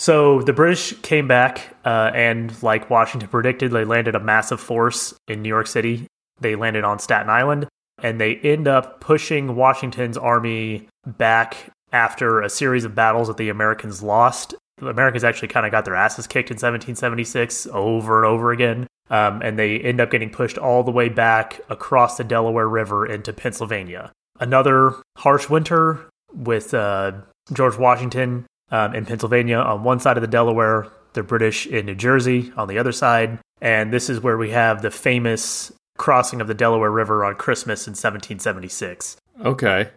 [0.00, 5.12] So the British came back, uh, and like Washington predicted, they landed a massive force
[5.28, 6.06] in New York City.
[6.40, 7.68] They landed on Staten Island,
[8.02, 13.50] and they end up pushing Washington's army back after a series of battles that the
[13.50, 14.54] Americans lost.
[14.80, 18.86] Americans actually kind of got their asses kicked in 1776 over and over again.
[19.10, 23.04] Um, and they end up getting pushed all the way back across the Delaware River
[23.06, 24.12] into Pennsylvania.
[24.38, 27.12] Another harsh winter with uh,
[27.52, 31.96] George Washington um, in Pennsylvania on one side of the Delaware, the British in New
[31.96, 33.40] Jersey on the other side.
[33.60, 37.86] And this is where we have the famous crossing of the Delaware River on Christmas
[37.86, 39.16] in 1776.
[39.44, 39.90] Okay.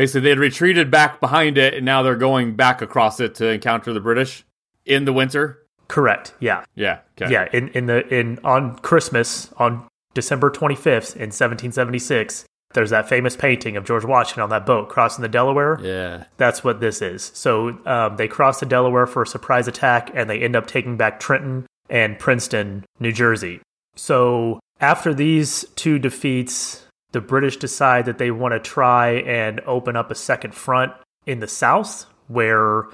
[0.00, 3.46] Basically, they had retreated back behind it, and now they're going back across it to
[3.48, 4.46] encounter the British
[4.86, 5.66] in the winter.
[5.88, 6.32] Correct.
[6.40, 6.64] Yeah.
[6.74, 7.00] Yeah.
[7.20, 7.30] Okay.
[7.30, 7.50] Yeah.
[7.52, 13.76] In in the in on Christmas on December 25th in 1776, there's that famous painting
[13.76, 15.78] of George Washington on that boat crossing the Delaware.
[15.82, 16.24] Yeah.
[16.38, 17.30] That's what this is.
[17.34, 20.96] So um, they cross the Delaware for a surprise attack, and they end up taking
[20.96, 23.60] back Trenton and Princeton, New Jersey.
[23.96, 29.96] So after these two defeats, the British decide that they want to try and open
[29.96, 30.92] up a second front
[31.26, 32.86] in the South, where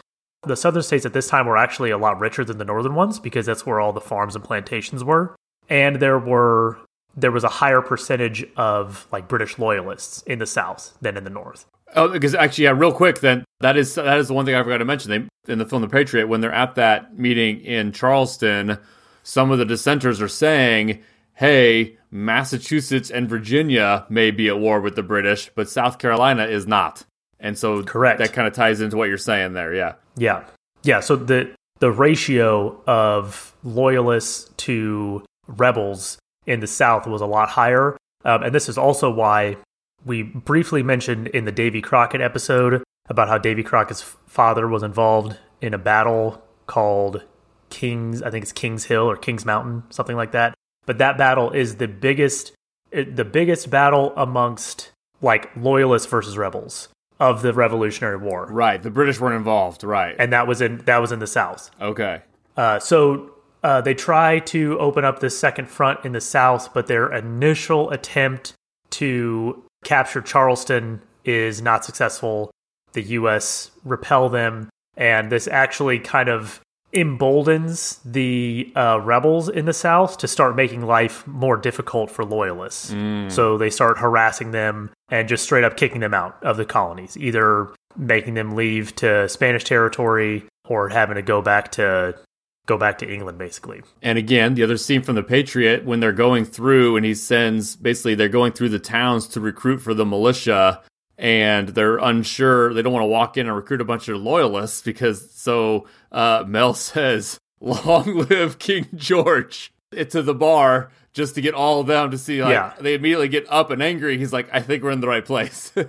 [0.42, 3.18] the southern states at this time were actually a lot richer than the northern ones
[3.18, 5.35] because that's where all the farms and plantations were.
[5.68, 6.79] And there were
[7.16, 11.31] there was a higher percentage of like British loyalists in the South than in the
[11.31, 11.64] North.
[11.94, 12.70] Oh, because actually, yeah.
[12.70, 15.11] Real quick, then that is that is the one thing I forgot to mention.
[15.11, 18.79] They in the film The Patriot when they're at that meeting in Charleston,
[19.22, 21.02] some of the dissenters are saying,
[21.37, 26.66] "Hey, Massachusetts and Virginia may be at war with the British, but South Carolina is
[26.66, 27.05] not."
[27.38, 28.18] And so, Correct.
[28.18, 29.75] That kind of ties into what you're saying there.
[29.75, 29.94] Yeah.
[30.16, 30.44] Yeah.
[30.83, 37.49] Yeah, so the the ratio of loyalists to rebels in the South was a lot
[37.51, 37.96] higher.
[38.25, 39.57] Um, and this is also why
[40.05, 45.37] we briefly mentioned in the Davy Crockett episode about how Davy Crockett's father was involved
[45.61, 47.25] in a battle called
[47.70, 50.55] Kings, I think it's Kings Hill or Kings Mountain, something like that.
[50.87, 52.53] But that battle is the biggest
[52.92, 58.46] the biggest battle amongst like loyalists versus rebels of the Revolutionary War.
[58.51, 58.83] Right.
[58.83, 59.83] The British weren't involved.
[59.85, 60.14] Right.
[60.18, 61.70] And that was in that was in the South.
[61.81, 62.22] okay.
[62.57, 66.87] Uh, so uh, they try to open up this second front in the South, but
[66.87, 68.55] their initial attempt
[68.90, 72.51] to capture Charleston is not successful.
[72.92, 73.72] The U.S.
[73.85, 76.61] repel them, and this actually kind of
[76.96, 82.88] emboldens the uh, rebels in the South to start making life more difficult for loyalists.
[83.28, 87.16] So they start harassing them and just straight up kicking them out of the colonies,
[87.16, 92.18] either making them leave to Spanish territory or having to go back to
[92.66, 93.82] go back to England basically.
[94.02, 97.76] And again, the other scene from the Patriot when they're going through and he sends
[97.76, 100.82] basically they're going through the towns to recruit for the militia
[101.18, 102.72] and they're unsure.
[102.74, 106.44] They don't want to walk in and recruit a bunch of loyalists because so uh,
[106.46, 109.72] Mel says, "Long live King George!"
[110.11, 112.42] to the bar just to get all of them to see.
[112.42, 112.74] Like, Yeah.
[112.79, 114.18] they immediately get up and angry.
[114.18, 115.72] He's like, "I think we're in the right place."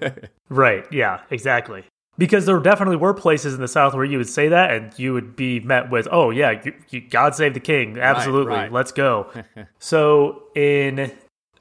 [0.49, 0.85] Right.
[0.93, 1.83] Yeah, exactly.
[2.17, 5.11] Because there definitely were places in the South where you would say that and you
[5.11, 7.99] would be met with, oh, yeah, you, you, God save the king.
[7.99, 8.53] Absolutely.
[8.53, 8.71] right.
[8.71, 9.29] Let's go.
[9.79, 11.11] so in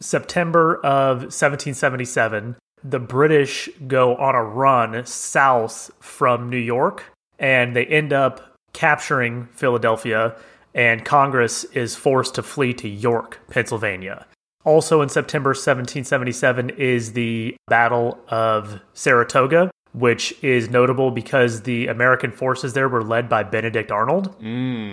[0.00, 2.54] September of 1777,
[2.88, 7.04] the British go on a run south from New York
[7.38, 10.36] and they end up capturing Philadelphia,
[10.74, 14.26] and Congress is forced to flee to York, Pennsylvania.
[14.64, 22.30] Also in September 1777 is the Battle of Saratoga, which is notable because the American
[22.32, 24.34] forces there were led by Benedict Arnold.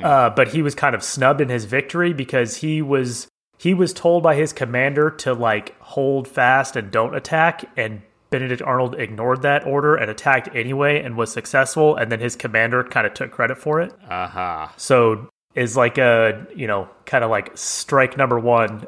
[0.03, 3.27] Uh, but he was kind of snubbed in his victory because he was
[3.63, 8.62] he was told by his commander to like hold fast and don't attack and Benedict
[8.62, 13.08] Arnold ignored that order and attacked anyway and was successful and then his commander kind
[13.08, 13.93] of took credit for it.
[14.10, 14.73] Aha.
[14.76, 18.86] So is like a you know kind of like strike number one.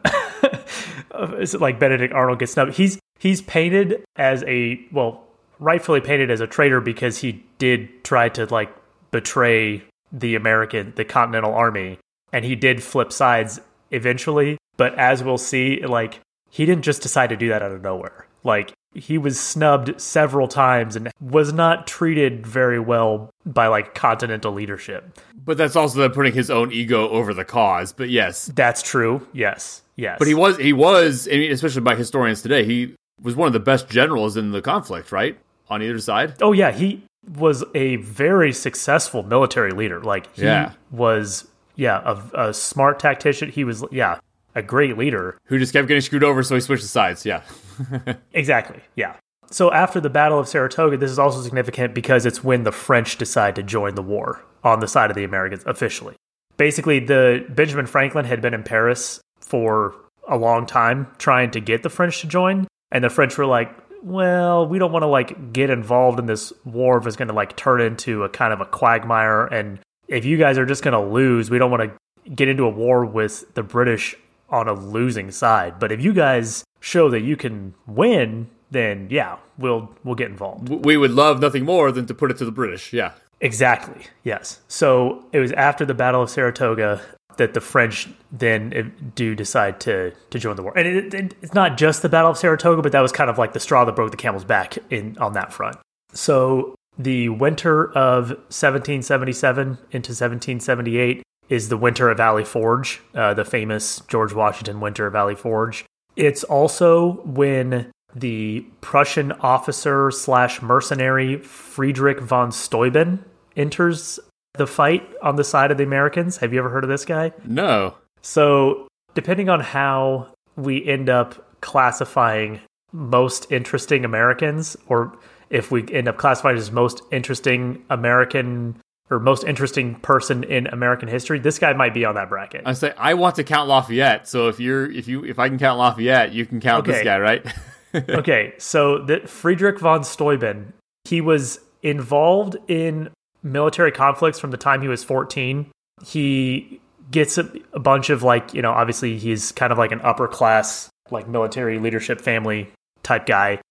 [1.39, 2.73] is it like Benedict Arnold gets snubbed?
[2.73, 5.23] He's he's painted as a well,
[5.57, 8.75] rightfully painted as a traitor because he did try to like
[9.11, 11.97] betray the American the Continental Army,
[12.33, 14.57] and he did flip sides eventually.
[14.77, 16.19] But as we'll see, like
[16.49, 18.27] he didn't just decide to do that out of nowhere.
[18.43, 24.53] Like he was snubbed several times and was not treated very well by like continental
[24.53, 25.19] leadership.
[25.43, 27.91] But that's also them putting his own ego over the cause.
[27.93, 29.27] But yes, That's true.
[29.33, 29.81] Yes.
[29.97, 30.17] Yes.
[30.19, 33.53] but he was he was, I mean, especially by historians today, he was one of
[33.53, 35.37] the best generals in the conflict, right?
[35.69, 36.33] On either side.
[36.41, 37.01] Oh yeah, he
[37.37, 40.01] was a very successful military leader.
[40.01, 40.73] Like he Yeah.
[40.91, 42.01] was yeah,
[42.33, 43.49] a, a smart tactician.
[43.49, 44.19] He was yeah,
[44.55, 45.37] a great leader.
[45.45, 47.25] Who just kept getting screwed over, so he switched sides.
[47.25, 47.41] Yeah.
[48.33, 48.81] Exactly.
[48.95, 49.15] Yeah.
[49.51, 53.17] So after the Battle of Saratoga, this is also significant because it's when the French
[53.17, 56.15] decide to join the war on the side of the Americans officially.
[56.57, 59.93] Basically, the Benjamin Franklin had been in Paris for
[60.27, 63.71] a long time trying to get the French to join, and the French were like,
[64.01, 67.33] "Well, we don't want to like get involved in this war if it's going to
[67.33, 70.93] like turn into a kind of a quagmire, and if you guys are just going
[70.93, 74.15] to lose, we don't want to get into a war with the British
[74.49, 75.79] on a losing side.
[75.79, 80.69] But if you guys show that you can win, then yeah, we'll we'll get involved.
[80.85, 82.93] We would love nothing more than to put it to the British.
[82.93, 83.13] Yeah.
[83.41, 84.07] Exactly.
[84.23, 84.61] Yes.
[84.67, 87.01] So it was after the Battle of Saratoga
[87.37, 90.77] that the French then uh, do decide to to join the war.
[90.77, 93.37] And it, it, it's not just the Battle of Saratoga, but that was kind of
[93.37, 95.77] like the straw that broke the camel's back in on that front.
[96.13, 103.45] So the winter of 1777 into 1778 is the winter of Valley Forge, uh, the
[103.45, 105.85] famous George Washington winter of Valley Forge.
[106.15, 113.23] It's also when the Prussian officer slash mercenary Friedrich von Steuben
[113.57, 114.19] enters
[114.53, 116.37] the fight on the side of the Americans.
[116.37, 117.33] Have you ever heard of this guy?
[117.43, 117.95] No.
[118.21, 122.61] So, depending on how we end up classifying
[122.93, 125.17] most interesting Americans, or
[125.55, 131.07] if we end up classifying as most interesting American or most interesting person in American
[131.07, 132.63] history, this guy might be on that bracket.
[132.65, 134.27] I say I want to count Lafayette.
[134.27, 137.19] So if you're if you if I can count Lafayette, you can count this guy,
[137.19, 137.45] right?
[137.95, 140.73] okay, so that Friedrich von Steuben,
[141.05, 143.09] he was involved in
[143.41, 145.71] military conflicts from the time he was 14.
[146.05, 150.01] He gets a, a bunch of like, you know, obviously he's kind of like an
[150.01, 152.69] upper class like military leadership family
[153.03, 153.61] type guy.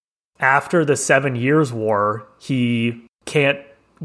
[0.40, 3.58] After the 7 years war, he can't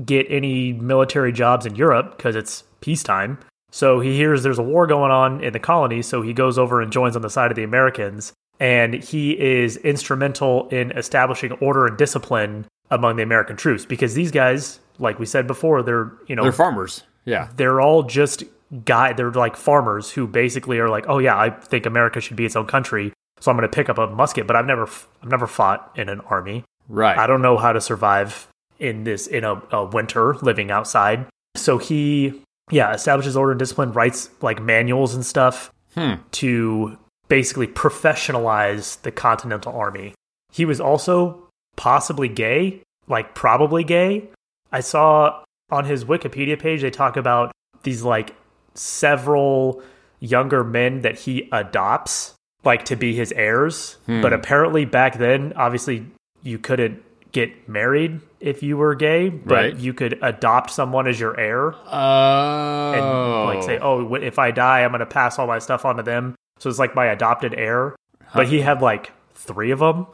[0.06, 3.39] get any military jobs in Europe because it's peacetime.
[3.72, 6.82] So he hears there's a war going on in the colonies, so he goes over
[6.82, 8.34] and joins on the side of the Americans.
[8.60, 14.32] And he is instrumental in establishing order and discipline among the American troops because these
[14.32, 17.04] guys, like we said before, they're you know They're farmers.
[17.26, 17.50] Yeah.
[17.56, 18.44] they're all just
[18.86, 22.45] guy they're like farmers who basically are like oh yeah i think america should be
[22.45, 24.84] its own country so i'm going to pick up a musket but i've never
[25.24, 26.64] i've never fought in an army.
[26.88, 27.18] Right.
[27.18, 28.48] i don't know how to survive
[28.80, 31.26] in this in a, a winter living outside.
[31.58, 36.16] So he yeah establishes order and discipline writes like manuals and stuff Hmm.
[36.34, 36.98] to
[37.30, 40.14] basically professionalize the continental army.
[40.52, 44.30] He was also possibly gay like probably gay.
[44.72, 47.52] I saw on his Wikipedia page they talk about
[47.84, 48.36] these like
[48.76, 49.82] several
[50.20, 53.97] younger men that he adopts like to be his heirs.
[54.07, 56.05] But apparently back then, obviously
[56.43, 59.76] you couldn't get married if you were gay, but Right.
[59.78, 62.93] you could adopt someone as your heir Oh.
[62.93, 65.97] and like say, "Oh, if I die, I'm going to pass all my stuff on
[65.97, 67.95] to them." So it's like my adopted heir.
[68.34, 70.07] But he had like three of them.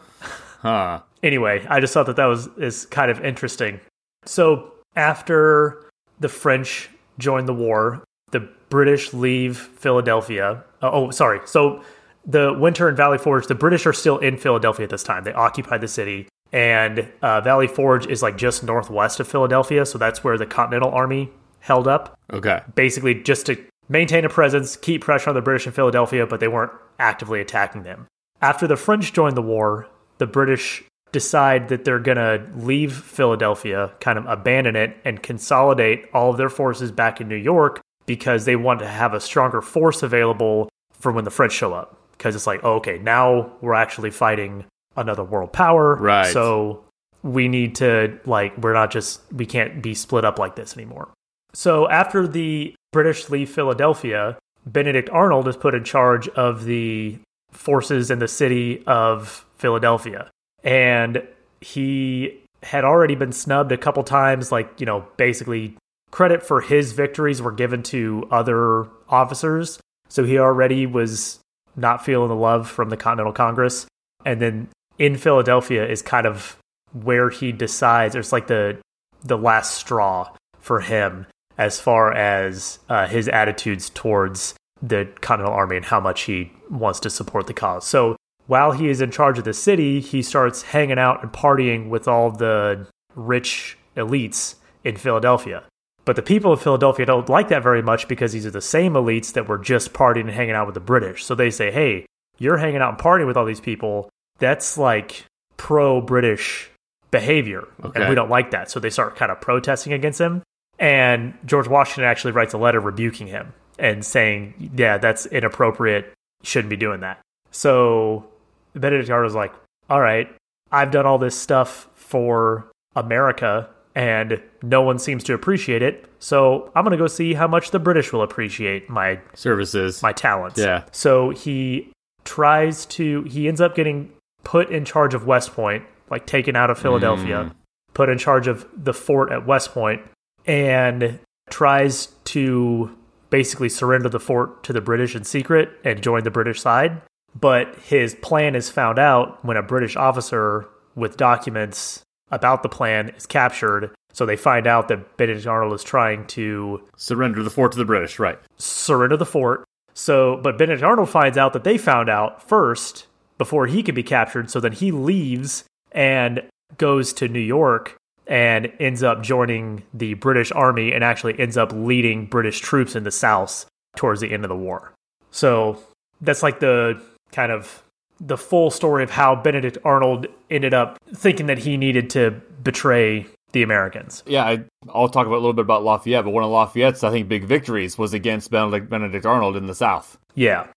[0.61, 0.99] huh.
[1.23, 3.79] Anyway, I just thought that that was is kind of interesting.
[4.25, 5.81] So after
[6.19, 10.63] the French join the war, the British leave Philadelphia.
[10.81, 11.39] Uh, oh, sorry.
[11.45, 11.81] So
[12.25, 15.23] the Winter in Valley Forge, the British are still in Philadelphia at this time.
[15.23, 19.85] They occupy the city, and uh, Valley Forge is like just northwest of Philadelphia.
[19.85, 22.61] So that's where the Continental Army held up Okay.
[22.75, 23.57] basically just to
[23.89, 27.83] maintain a presence, keep pressure on the British in Philadelphia, but they weren't actively attacking
[27.83, 28.07] them.
[28.41, 33.91] After the French joined the war, the British decide that they're going to leave Philadelphia,
[33.99, 38.45] kind of abandon it, and consolidate all of their forces back in New York because
[38.45, 41.97] they want to have a stronger force available for when the French show up.
[42.17, 45.95] Because it's like, oh, okay, now we're actually fighting another world power.
[45.95, 46.31] Right.
[46.31, 46.83] So
[47.23, 51.09] we need to, like, we're not just, we can't be split up like this anymore.
[51.53, 57.17] So after the British leave Philadelphia, Benedict Arnold is put in charge of the
[57.51, 60.29] forces in the city of Philadelphia.
[60.63, 61.21] And
[61.61, 65.77] he had already been snubbed a couple times, like, you know, basically
[66.11, 69.79] credit for his victories were given to other officers.
[70.09, 71.39] So he already was
[71.75, 73.85] not feeling the love from the Continental Congress.
[74.25, 74.67] And then
[74.97, 76.57] in Philadelphia is kind of
[76.93, 78.77] where he decides, it's like the
[79.23, 81.25] the last straw for him
[81.57, 86.99] as far as uh, his attitudes towards the Continental Army and how much he wants
[86.99, 87.87] to support the cause.
[87.87, 88.17] So
[88.47, 92.07] while he is in charge of the city, he starts hanging out and partying with
[92.07, 95.63] all the rich elites in Philadelphia.
[96.05, 98.93] But the people of Philadelphia don't like that very much because these are the same
[98.93, 101.25] elites that were just partying and hanging out with the British.
[101.25, 102.05] So they say, hey,
[102.37, 104.09] you're hanging out and partying with all these people.
[104.37, 105.25] That's like
[105.57, 106.69] pro British
[107.09, 107.67] behavior.
[107.83, 107.99] Okay.
[107.99, 108.69] And we don't like that.
[108.69, 110.43] So they start kind of protesting against him.
[110.77, 116.05] And George Washington actually writes a letter rebuking him and saying, yeah, that's inappropriate.
[116.05, 117.19] You shouldn't be doing that.
[117.51, 118.27] So
[118.75, 119.53] Benedict Arnold's like,
[119.89, 120.29] all right,
[120.71, 126.05] I've done all this stuff for America and no one seems to appreciate it.
[126.19, 130.03] So I'm going to go see how much the British will appreciate my Services.
[130.03, 130.59] my talents.
[130.59, 130.83] Yeah.
[130.91, 131.91] So he
[132.25, 134.11] tries to he ends up getting
[134.43, 137.55] put in charge of West Point, like taken out of Philadelphia, mm.
[137.93, 140.01] put in charge of the fort at West Point,
[140.45, 141.19] and
[141.49, 142.95] tries to
[143.29, 147.01] basically surrender the fort to the British in secret and join the British side.
[147.39, 152.01] But his plan is found out when a British officer with documents
[152.31, 153.93] about the plan is captured.
[154.13, 157.85] So they find out that Benedict Arnold is trying to Surrender the fort to the
[157.85, 158.17] British.
[158.19, 158.39] Right.
[158.57, 159.65] surrender the fort.
[159.93, 163.07] So, but Benedict Arnold finds out that they found out first
[163.37, 164.49] before he could be captured.
[164.49, 166.41] So then he leaves and
[166.77, 167.95] goes to New York
[168.27, 173.03] and ends up joining the British Army and actually ends up leading British troops in
[173.03, 173.65] the South
[173.95, 174.93] towards the end of the war.
[175.31, 175.81] So
[176.21, 177.01] that's like the
[177.31, 177.83] kind of
[178.19, 182.31] the full story of how Benedict Arnold ended up thinking that he needed to
[182.63, 184.23] betray the Americans.
[184.25, 187.11] Yeah, I, I'll talk about a little bit about Lafayette, but one of Lafayette's, I
[187.11, 190.17] think, big victories was against Benedict, Benedict Arnold in the South.
[190.35, 190.67] Yeah.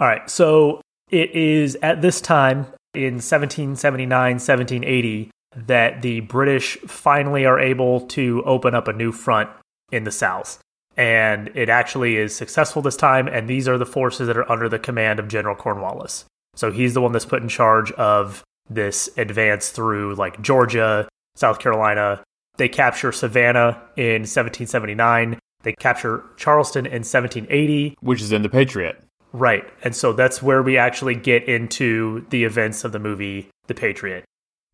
[0.00, 0.28] All right.
[0.28, 0.80] So
[1.10, 5.30] it is at this time in 1779, 1780
[5.66, 9.50] that the British finally are able to open up a new front
[9.92, 10.60] in the South.
[10.96, 13.28] And it actually is successful this time.
[13.28, 16.24] And these are the forces that are under the command of General Cornwallis.
[16.54, 21.58] So he's the one that's put in charge of this advance through like Georgia, South
[21.58, 22.22] Carolina.
[22.56, 25.38] They capture Savannah in 1779.
[25.62, 27.96] They capture Charleston in 1780.
[28.00, 29.02] which is in the Patriot.
[29.32, 29.64] Right.
[29.82, 34.24] And so that's where we actually get into the events of the movie The Patriot.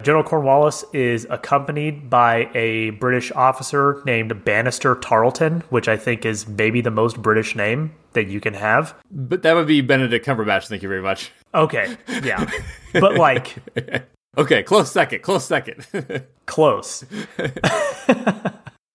[0.02, 6.48] General Cornwallis is accompanied by a British officer named Bannister Tarleton, which I think is
[6.48, 8.94] maybe the most British name that you can have.
[9.10, 10.68] But that would be Benedict Cumberbatch.
[10.68, 11.32] Thank you very much.
[11.54, 12.50] Okay, yeah.
[12.92, 13.56] but like,
[14.38, 15.22] Okay, close second.
[15.22, 15.86] Close second.
[16.46, 17.04] close.
[17.38, 18.52] uh,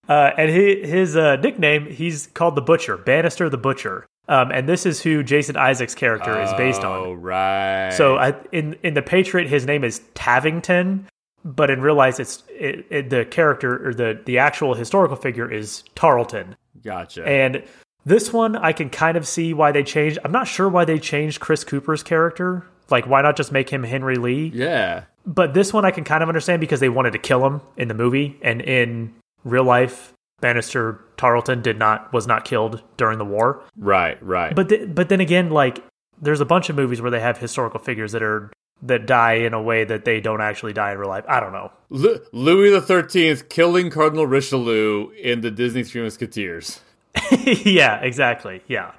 [0.09, 4.05] and his, his uh, nickname, he's called the Butcher, Bannister the Butcher.
[4.27, 6.99] Um, and this is who Jason Isaacs' character is based on.
[6.99, 7.91] Oh, right.
[7.91, 11.03] So I, in in the Patriot, his name is Tavington,
[11.43, 15.51] but in real life, it's it, it, the character or the the actual historical figure
[15.51, 16.55] is Tarleton.
[16.83, 17.23] gotcha.
[17.23, 17.63] And
[18.05, 20.19] this one, I can kind of see why they changed.
[20.23, 22.65] I'm not sure why they changed Chris Cooper's character.
[22.89, 24.51] Like, why not just make him Henry Lee?
[24.53, 25.05] yeah.
[25.27, 27.87] But this one, I can kind of understand because they wanted to kill him in
[27.87, 33.25] the movie, and in real life, Bannister Tarleton did not was not killed during the
[33.25, 33.63] war.
[33.75, 34.55] Right, right.
[34.55, 35.83] But th- but then again, like
[36.21, 38.51] there's a bunch of movies where they have historical figures that are
[38.83, 41.25] that die in a way that they don't actually die in real life.
[41.27, 41.71] I don't know.
[41.89, 46.81] Lu- Louis the Thirteenth killing Cardinal Richelieu in the Disney Three Musketeers.
[47.45, 48.61] yeah, exactly.
[48.67, 48.91] Yeah.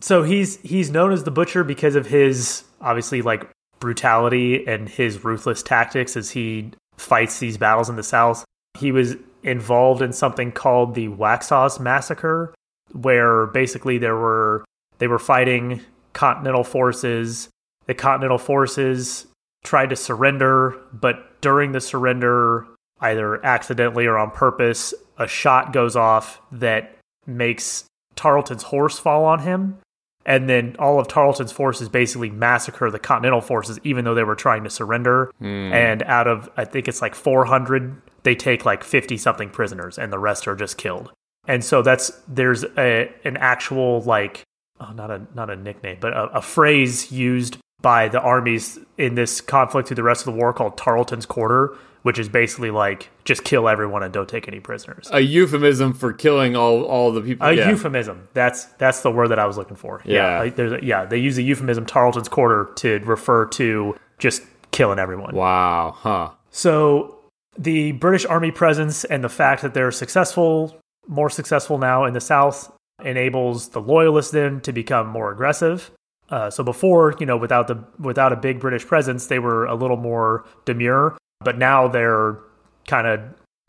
[0.00, 3.48] So he's he's known as the Butcher because of his obviously like
[3.80, 8.44] brutality and his ruthless tactics as he fights these battles in the South.
[8.78, 12.54] He was involved in something called the Waxhaws Massacre,
[12.92, 14.64] where basically there were
[14.98, 15.80] they were fighting
[16.12, 17.48] Continental forces.
[17.86, 19.26] The Continental forces
[19.64, 22.66] tried to surrender, but during the surrender,
[23.00, 26.97] either accidentally or on purpose, a shot goes off that
[27.28, 27.84] makes
[28.16, 29.78] Tarleton's horse fall on him.
[30.26, 34.34] And then all of Tarleton's forces basically massacre the Continental forces, even though they were
[34.34, 35.30] trying to surrender.
[35.38, 35.72] Hmm.
[35.72, 40.12] And out of, I think it's like 400, they take like 50 something prisoners, and
[40.12, 41.12] the rest are just killed.
[41.46, 44.42] And so that's, there's a, an actual, like,
[44.80, 49.14] oh, not a, not a nickname, but a, a phrase used by the armies in
[49.14, 51.74] this conflict through the rest of the war called Tarleton's Quarter,
[52.08, 55.10] which is basically like just kill everyone and don't take any prisoners.
[55.12, 57.46] A euphemism for killing all all the people.
[57.46, 57.68] A yeah.
[57.68, 58.26] euphemism.
[58.32, 60.00] That's that's the word that I was looking for.
[60.06, 60.38] Yeah.
[60.38, 61.04] like, there's a, yeah.
[61.04, 65.36] They use the euphemism Tarleton's Quarter to refer to just killing everyone.
[65.36, 65.96] Wow.
[65.98, 66.30] Huh.
[66.50, 67.18] So
[67.58, 72.22] the British Army presence and the fact that they're successful, more successful now in the
[72.22, 72.72] South,
[73.04, 75.90] enables the Loyalists then to become more aggressive.
[76.30, 79.74] Uh, so before, you know, without the without a big British presence, they were a
[79.74, 82.38] little more demure, but now they're
[82.86, 83.20] kind of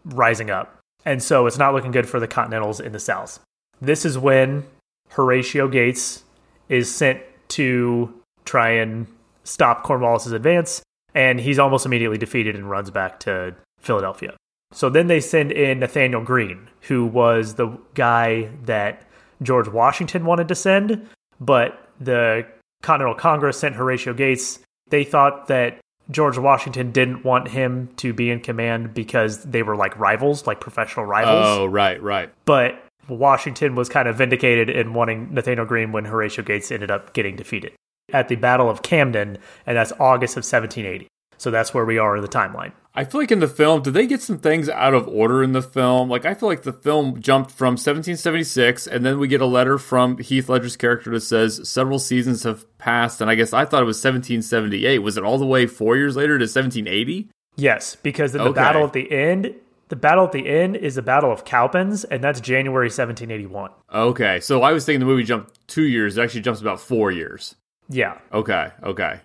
[0.06, 3.40] rising up, and so it's not looking good for the Continentals in the South.
[3.82, 4.66] This is when
[5.10, 6.24] Horatio Gates
[6.68, 8.14] is sent to
[8.46, 9.08] try and
[9.44, 10.82] stop Cornwallis's advance,
[11.14, 14.36] and he's almost immediately defeated and runs back to Philadelphia.
[14.72, 19.02] So then they send in Nathaniel Greene, who was the guy that
[19.42, 21.08] George Washington wanted to send,
[21.40, 22.46] but the
[22.84, 24.60] Continental Congress sent Horatio Gates.
[24.90, 25.80] They thought that
[26.12, 30.60] George Washington didn't want him to be in command because they were like rivals, like
[30.60, 31.46] professional rivals.
[31.46, 32.32] Oh, right, right.
[32.46, 37.14] But Washington was kind of vindicated in wanting Nathaniel Greene when Horatio Gates ended up
[37.14, 37.74] getting defeated
[38.12, 41.08] at the Battle of Camden, and that's August of 1780.
[41.38, 42.74] So that's where we are in the timeline.
[43.00, 45.54] I feel like in the film, did they get some things out of order in
[45.54, 46.10] the film?
[46.10, 49.78] Like, I feel like the film jumped from 1776, and then we get a letter
[49.78, 53.84] from Heath Ledger's character that says several seasons have passed, and I guess I thought
[53.84, 55.00] it was 1778.
[55.00, 57.30] Was it all the way four years later to 1780?
[57.56, 58.52] Yes, because the Okay.
[58.54, 59.54] battle at the end,
[59.88, 63.72] the battle at the end is the Battle of Cowpens, and that's January 1781.
[63.94, 66.18] Okay, so I was thinking the movie jumped two years.
[66.18, 67.56] It actually jumps about four years.
[67.88, 68.18] Yeah.
[68.34, 69.22] Okay, okay.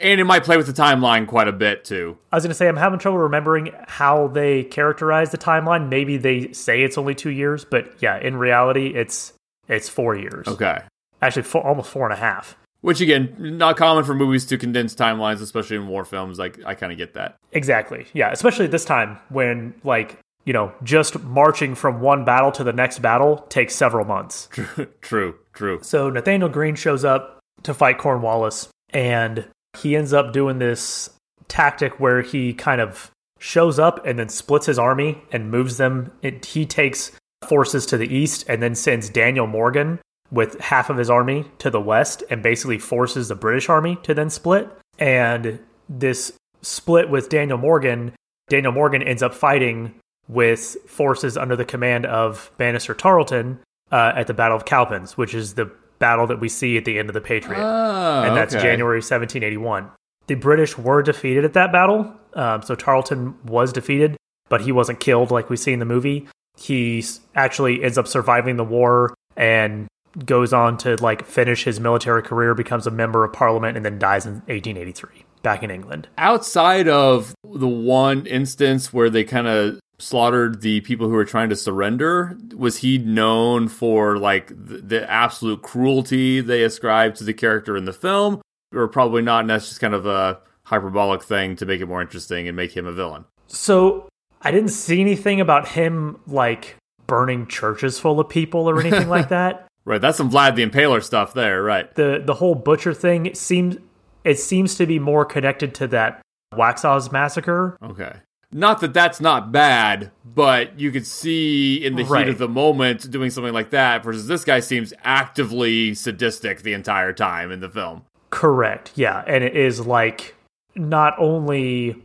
[0.00, 2.18] And it might play with the timeline quite a bit, too.
[2.30, 5.88] I was going to say, I'm having trouble remembering how they characterize the timeline.
[5.88, 9.32] Maybe they say it's only two years, but yeah, in reality, it's
[9.66, 10.46] it's four years.
[10.46, 10.78] Okay.
[11.20, 12.56] Actually, four, almost four and a half.
[12.80, 16.38] Which, again, not common for movies to condense timelines, especially in war films.
[16.38, 17.36] Like, I kind of get that.
[17.50, 18.06] Exactly.
[18.12, 22.72] Yeah, especially this time when, like, you know, just marching from one battle to the
[22.72, 24.48] next battle takes several months.
[25.00, 25.80] true, true.
[25.82, 29.48] So Nathaniel Greene shows up to fight Cornwallis, and
[29.82, 31.10] he ends up doing this
[31.48, 36.12] tactic where he kind of shows up and then splits his army and moves them.
[36.22, 37.12] It, he takes
[37.46, 40.00] forces to the east and then sends Daniel Morgan
[40.30, 44.14] with half of his army to the west and basically forces the British army to
[44.14, 44.68] then split.
[44.98, 48.12] And this split with Daniel Morgan,
[48.48, 49.94] Daniel Morgan ends up fighting
[50.26, 53.60] with forces under the command of Bannister Tarleton
[53.90, 56.98] uh, at the Battle of Cowpens, which is the battle that we see at the
[56.98, 58.62] end of the Patriot Oh, and that's okay.
[58.62, 59.90] January 1781.
[60.26, 64.16] The British were defeated at that battle, um, so Tarleton was defeated,
[64.48, 66.28] but he wasn't killed like we see in the movie.
[66.56, 69.86] He actually ends up surviving the war and
[70.24, 73.98] goes on to like finish his military career, becomes a member of Parliament, and then
[73.98, 76.08] dies in 1883 back in England.
[76.18, 81.48] outside of the one instance where they kind of slaughtered the people who were trying
[81.48, 87.34] to surrender was he known for like the, the absolute cruelty they ascribed to the
[87.34, 88.40] character in the film
[88.74, 92.00] or probably not and that's just kind of a hyperbolic thing to make it more
[92.00, 94.08] interesting and make him a villain So
[94.42, 96.76] I didn't see anything about him like
[97.08, 99.66] burning churches full of people or anything like that.
[99.84, 103.76] right that's some vlad the impaler stuff there right the the whole butcher thing seems
[104.24, 106.20] it seems to be more connected to that
[106.54, 107.76] Waxhaws massacre.
[107.82, 108.12] okay
[108.52, 112.26] not that that's not bad but you could see in the Right.
[112.26, 116.72] heat of the moment doing something like that versus this guy seems actively sadistic the
[116.72, 118.92] entire time in the film Correct.
[118.94, 120.34] Yeah, and it is like
[120.74, 121.96] not only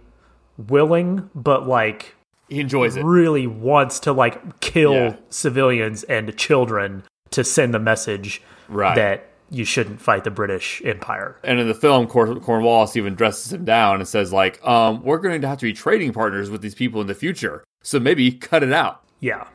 [0.58, 2.16] willing but like
[2.50, 5.16] he enjoys it really wants to like kill Yeah.
[5.30, 8.96] civilians and children to send the message Right.
[8.96, 11.38] that you shouldn't fight the British Empire.
[11.43, 15.20] And in the film, Cor- Cornwallis even dresses him down and says, like, um, we're
[15.20, 17.64] going to have to be trading partners with these people in the future.
[17.84, 19.04] So maybe cut it out.
[19.20, 19.47] Yeah.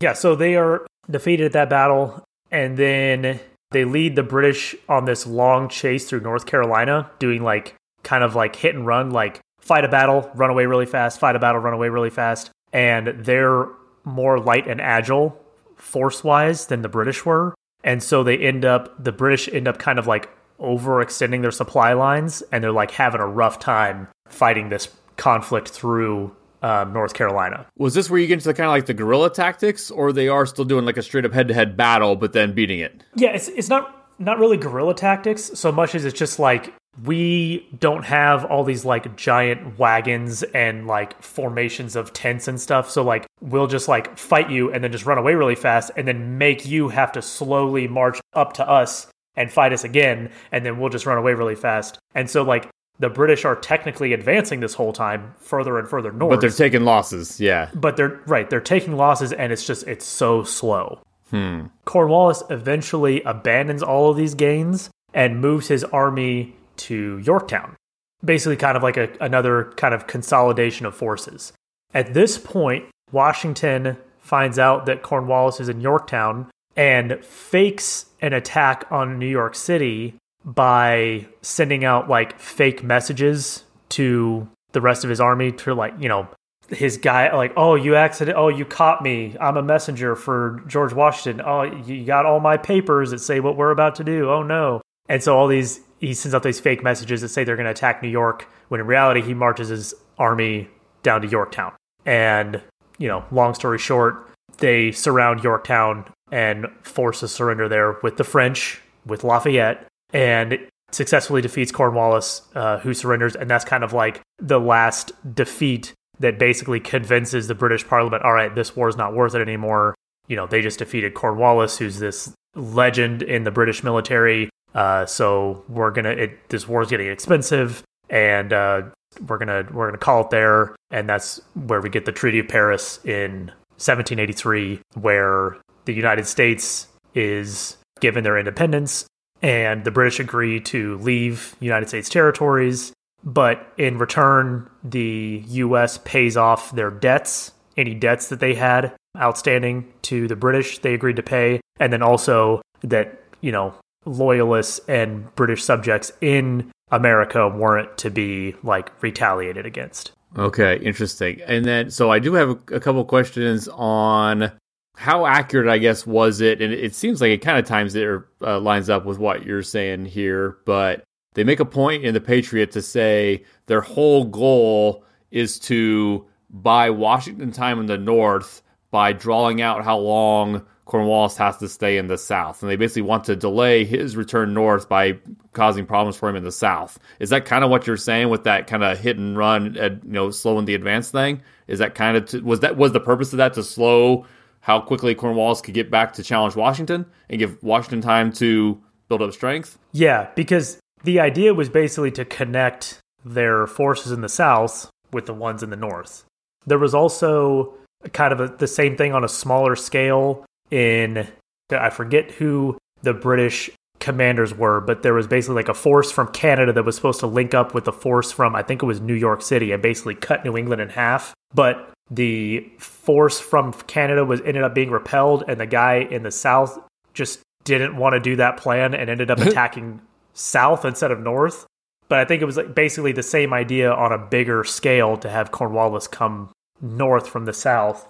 [0.00, 0.12] Yeah.
[0.12, 2.22] So they are defeated at that battle.
[2.50, 3.40] And then
[3.70, 8.34] they lead the British on this long chase through North Carolina, doing like kind of
[8.34, 11.60] like hit and run, like fight a battle, run away really fast, fight a battle,
[11.60, 12.50] run away really fast.
[12.72, 13.66] And they're
[14.04, 15.40] more light and agile
[15.76, 17.54] force wise than the British were.
[17.86, 20.28] And so they end up, the British end up kind of like
[20.60, 26.34] overextending their supply lines and they're like having a rough time fighting this conflict through
[26.62, 27.66] um, North Carolina.
[27.78, 30.46] Was this where you get into kind of like the guerrilla tactics, or they are
[30.46, 33.04] still doing like a straight up head to head battle, but then beating it?
[33.14, 36.72] Yeah, it's it's not not really guerrilla tactics so much as it's just like
[37.04, 42.90] we don't have all these like giant wagons and like formations of tents and stuff.
[42.90, 46.08] So like we'll just like fight you and then just run away really fast and
[46.08, 50.64] then make you have to slowly march up to us and fight us again and
[50.64, 51.98] then we'll just run away really fast.
[52.14, 52.68] And so like
[52.98, 56.30] the British are technically advancing this whole time further and further north.
[56.30, 57.70] But they're taking losses, yeah.
[57.74, 61.00] But they're right, they're taking losses and it's just it's so slow.
[61.30, 61.66] Hmm.
[61.84, 67.76] Cornwallis eventually abandons all of these gains and moves his army to Yorktown.
[68.24, 71.52] Basically, kind of like a, another kind of consolidation of forces.
[71.94, 78.86] At this point, Washington finds out that Cornwallis is in Yorktown and fakes an attack
[78.90, 80.14] on New York City
[80.44, 86.08] by sending out like fake messages to the rest of his army to like, you
[86.08, 86.28] know,
[86.68, 89.36] his guy like, "Oh, you accident oh, you caught me.
[89.40, 91.44] I'm a messenger for George Washington.
[91.46, 94.30] Oh, you got all my papers that say what we're about to do.
[94.30, 97.56] Oh no." And so all these he sends out these fake messages that say they're
[97.56, 100.68] going to attack New York when in reality he marches his army
[101.02, 101.72] down to Yorktown.
[102.04, 102.60] And,
[102.98, 108.24] you know, long story short, they surround Yorktown and force a surrender there with the
[108.24, 110.58] French, with Lafayette, and
[110.92, 113.36] successfully defeats Cornwallis, uh, who surrenders.
[113.36, 118.32] And that's kind of like the last defeat that basically convinces the British Parliament, all
[118.32, 119.94] right, this war is not worth it anymore.
[120.28, 125.64] You know, they just defeated Cornwallis, who's this legend in the British military uh, so
[125.68, 128.82] we're gonna it, this war's getting expensive, and uh,
[129.26, 132.46] we're gonna we're gonna call it there, and that's where we get the Treaty of
[132.46, 135.56] Paris in 1783, where
[135.86, 139.06] the United States is given their independence,
[139.40, 142.92] and the British agree to leave United States territories,
[143.24, 145.98] but in return, the U.S.
[146.04, 151.16] pays off their debts, any debts that they had outstanding to the British, they agreed
[151.16, 153.74] to pay, and then also that you know
[154.06, 160.12] loyalists and British subjects in America weren't to be like retaliated against.
[160.38, 161.40] Okay, interesting.
[161.46, 164.52] And then, so I do have a, a couple questions on
[164.96, 166.62] how accurate, I guess, was it?
[166.62, 168.08] And it seems like it kind of times it
[168.42, 171.04] uh, lines up with what you're saying here, but
[171.34, 176.90] they make a point in the Patriot to say their whole goal is to buy
[176.90, 182.06] Washington time in the North by drawing out how long Cornwallis has to stay in
[182.06, 185.18] the South, and they basically want to delay his return north by
[185.52, 186.98] causing problems for him in the South.
[187.18, 190.02] Is that kind of what you're saying with that kind of hit and run, and,
[190.04, 191.42] you know, slowing the advance thing?
[191.66, 194.26] Is that kind of to, was that was the purpose of that to slow
[194.60, 199.22] how quickly Cornwallis could get back to challenge Washington and give Washington time to build
[199.22, 199.78] up strength?
[199.90, 205.34] Yeah, because the idea was basically to connect their forces in the South with the
[205.34, 206.24] ones in the North.
[206.64, 207.74] There was also
[208.12, 211.28] kind of a, the same thing on a smaller scale in
[211.70, 216.28] I forget who the British commanders were, but there was basically like a force from
[216.28, 219.00] Canada that was supposed to link up with the force from I think it was
[219.00, 221.34] New York City and basically cut New England in half.
[221.54, 226.30] But the force from Canada was ended up being repelled, and the guy in the
[226.30, 226.78] south
[227.14, 230.00] just didn't want to do that plan and ended up attacking
[230.34, 231.66] south instead of north.
[232.08, 235.28] But I think it was like basically the same idea on a bigger scale to
[235.28, 236.50] have Cornwallis come
[236.80, 238.08] north from the south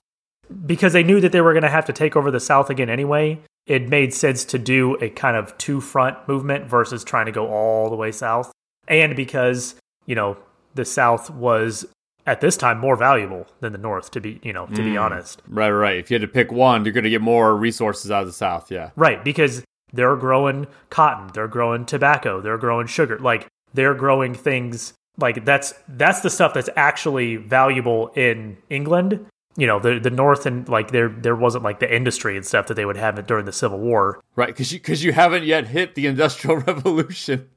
[0.67, 2.91] because they knew that they were going to have to take over the South again
[2.91, 7.33] anyway, it made sense to do a kind of two front movement versus trying to
[7.33, 8.53] go all the way south.
[8.87, 9.75] And because,
[10.07, 10.37] you know,
[10.75, 11.85] the South was
[12.27, 14.93] at this time more valuable than the North, to be, you know, to mm.
[14.93, 15.43] be honest.
[15.49, 15.97] Right, right.
[15.97, 18.33] If you had to pick one, you're going to get more resources out of the
[18.33, 18.71] South.
[18.71, 18.91] Yeah.
[18.97, 19.25] Right.
[19.25, 23.19] Because they're growing cotton, they're growing tobacco, they're growing sugar.
[23.19, 29.27] Like, they're growing things like that's that's the stuff that's actually valuable in England
[29.57, 32.67] you know the the North and like there there wasn't like the industry and stuff
[32.67, 34.21] that they would have it during the Civil War.
[34.35, 37.49] Right, because you because you haven't yet hit the Industrial Revolution.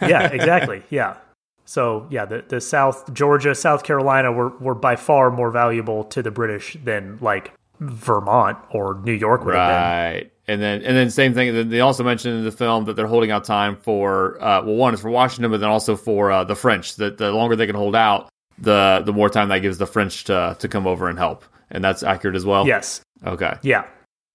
[0.00, 0.82] yeah, exactly.
[0.90, 1.16] Yeah.
[1.64, 6.22] So yeah, the the South Georgia, South Carolina were were by far more valuable to
[6.22, 10.22] the British than like Vermont or New York would have been.
[10.22, 10.32] Right.
[10.48, 11.68] And then, and then same thing.
[11.68, 14.94] They also mentioned in the film that they're holding out time for, uh, well, one
[14.94, 16.96] is for Washington, but then also for uh, the French.
[16.96, 18.30] That the longer they can hold out,
[18.60, 21.44] the the more time that gives the French to to come over and help.
[21.70, 22.66] And that's accurate as well.
[22.66, 23.02] Yes.
[23.24, 23.58] Okay.
[23.62, 23.84] Yeah.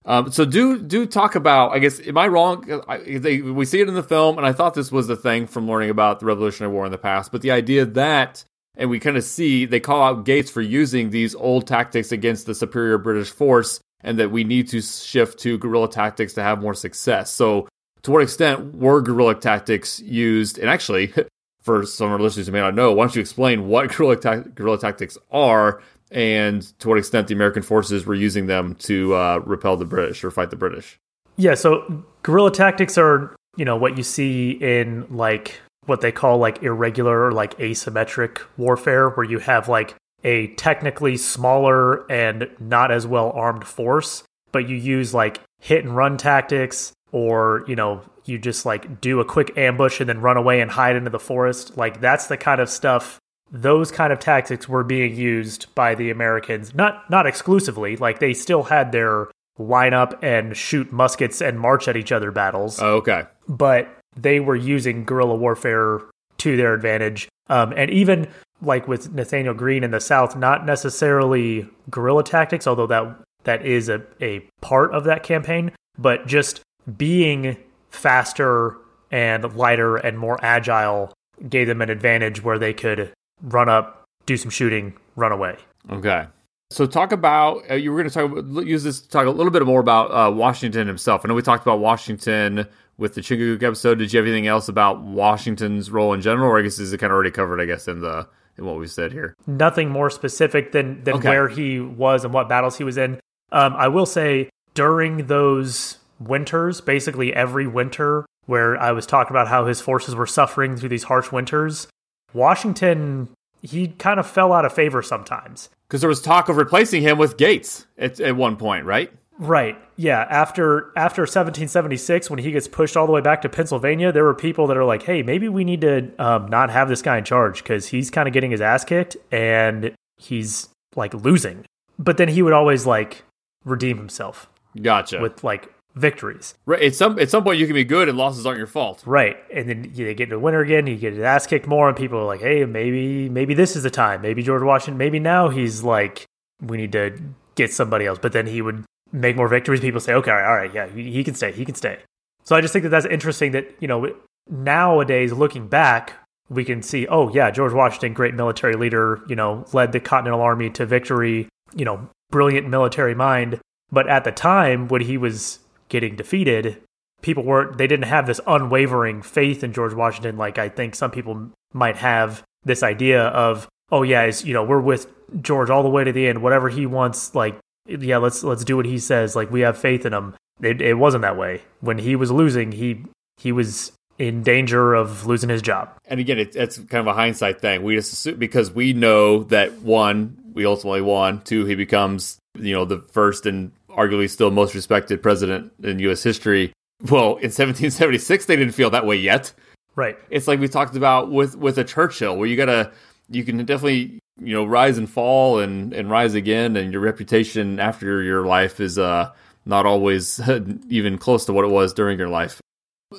[0.06, 1.72] Um, so do do talk about.
[1.72, 2.82] I guess am I wrong?
[2.88, 5.48] I, they, we see it in the film, and I thought this was the thing
[5.48, 7.32] from learning about the Revolutionary War in the past.
[7.32, 8.44] But the idea that,
[8.76, 12.46] and we kind of see they call out Gates for using these old tactics against
[12.46, 16.62] the superior British force, and that we need to shift to guerrilla tactics to have
[16.62, 17.32] more success.
[17.32, 17.70] So,
[18.02, 20.58] to what extent were guerrilla tactics used?
[20.58, 21.14] And actually,
[21.64, 24.18] for some of our listeners who may not know, why don't you explain what guerrilla,
[24.18, 29.16] ta- guerrilla tactics are and to what extent the American forces were using them to
[29.16, 31.00] uh, repel the British or fight the British.
[31.38, 36.38] Yeah, so guerrilla tactics are, you know, what you see in like what they call
[36.38, 42.92] like irregular or like asymmetric warfare, where you have like a technically smaller and not
[42.92, 48.02] as well armed force, but you use like hit and run tactics or, you know,
[48.26, 51.20] you just like do a quick ambush and then run away and hide into the
[51.20, 51.78] forest.
[51.78, 53.20] Like that's the kind of stuff
[53.54, 57.96] those kind of tactics were being used by the Americans, not not exclusively.
[57.96, 59.28] Like they still had their
[59.60, 62.82] line up and shoot muskets and march at each other battles.
[62.82, 63.26] Oh, okay.
[63.48, 66.02] But they were using guerrilla warfare
[66.40, 67.30] to their advantage.
[67.48, 68.28] Um, and even
[68.62, 73.88] like with Nathaniel Greene in the South, not necessarily guerrilla tactics, although that that is
[73.90, 76.62] a, a part of that campaign, but just
[76.98, 77.58] being
[77.90, 78.78] faster
[79.12, 81.14] and lighter and more agile
[81.50, 85.58] gave them an advantage where they could run up, do some shooting, run away.
[85.92, 86.26] Okay.
[86.72, 89.30] So talk about uh, you were going to talk about, use this to talk a
[89.30, 91.22] little bit more about uh, Washington himself.
[91.24, 92.66] I know we talked about Washington
[92.98, 94.00] with the Chingachgook episode.
[94.00, 96.98] Did you have anything else about Washington's role in general, or I guess is it
[96.98, 97.62] kind of already covered?
[97.62, 98.28] I guess in the
[98.58, 99.36] in what we said here.
[99.46, 101.30] Nothing more specific than than okay.
[101.30, 103.20] where he was and what battles he was in.
[103.52, 109.48] Um, I will say during those winters, basically every winter, where I was talking about
[109.48, 111.88] how his forces were suffering through these harsh winters,
[112.34, 113.30] Washington,
[113.62, 115.70] he kind of fell out of favor sometimes.
[115.88, 119.12] Because there was talk of replacing him with Gates at, at one point, right?
[119.40, 119.78] Right.
[119.96, 120.26] Yeah.
[120.30, 124.34] After after 1776, when he gets pushed all the way back to Pennsylvania, there were
[124.34, 127.24] people that are like, "Hey, maybe we need to um, not have this guy in
[127.24, 131.66] charge because he's kind of getting his ass kicked and he's like losing."
[131.98, 133.24] But then he would always like
[133.66, 134.50] redeem himself.
[134.80, 135.20] Gotcha.
[135.20, 136.56] With like victories.
[136.66, 136.82] Right.
[136.84, 139.04] At some at some point, you can be good, and losses aren't your fault.
[139.06, 139.38] Right.
[139.54, 140.88] And then you get to the winner again.
[140.88, 143.84] You get his ass kicked more, and people are like, "Hey, maybe maybe this is
[143.84, 144.22] the time.
[144.22, 144.98] Maybe George Washington.
[144.98, 146.26] Maybe now he's like,
[146.62, 147.18] we need to
[147.56, 149.82] get somebody else." But then he would make more victories.
[149.82, 151.52] People say, "Okay, all right, all right yeah, he, he can stay.
[151.52, 152.00] He can stay."
[152.44, 153.52] So I just think that that's interesting.
[153.52, 154.16] That you know
[154.50, 156.14] nowadays, looking back.
[156.50, 160.42] We can see, oh yeah, George Washington, great military leader, you know, led the Continental
[160.42, 163.60] Army to victory, you know, brilliant military mind.
[163.92, 165.60] But at the time when he was
[165.90, 166.82] getting defeated,
[167.22, 171.12] people weren't they didn't have this unwavering faith in George Washington like I think some
[171.12, 175.08] people might have this idea of oh yeah, you know, we're with
[175.42, 176.42] George all the way to the end.
[176.42, 177.58] Whatever he wants, like
[177.88, 179.36] yeah, let's let's do what he says.
[179.36, 180.36] Like we have faith in him.
[180.62, 181.62] It, it wasn't that way.
[181.80, 183.04] When he was losing, he
[183.38, 185.90] he was in danger of losing his job.
[186.06, 187.84] And again, it, it's kind of a hindsight thing.
[187.84, 191.42] We just assume, because we know that one, we ultimately won.
[191.42, 196.24] Two, he becomes you know the first and arguably still most respected president in U.S.
[196.24, 196.74] history.
[197.10, 199.54] Well, in 1776, they didn't feel that way yet.
[199.96, 200.18] Right.
[200.30, 202.92] It's like we talked about with with a Churchill, where you gotta,
[203.30, 207.80] you can definitely you know rise and fall and and rise again, and your reputation
[207.80, 209.32] after your life is uh
[209.66, 210.42] not always
[210.90, 212.60] even close to what it was during your life.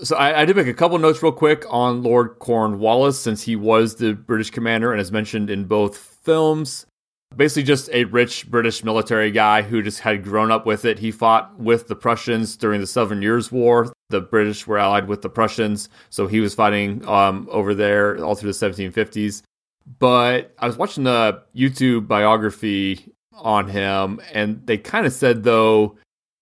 [0.03, 3.55] So I, I, did make a couple notes real quick on Lord Cornwallis since he
[3.55, 6.85] was the British commander and is mentioned in both films
[7.37, 10.99] basically just a rich British military guy who just had grown up with it.
[10.99, 13.93] He fought with the Prussians during the Seven Years' War.
[14.11, 18.35] The British were allied with the Prussians, so he was fighting um, over there all
[18.35, 19.43] through the 1750s.
[19.99, 25.97] But I was watching the YouTube biography on him, and they kind of said, though,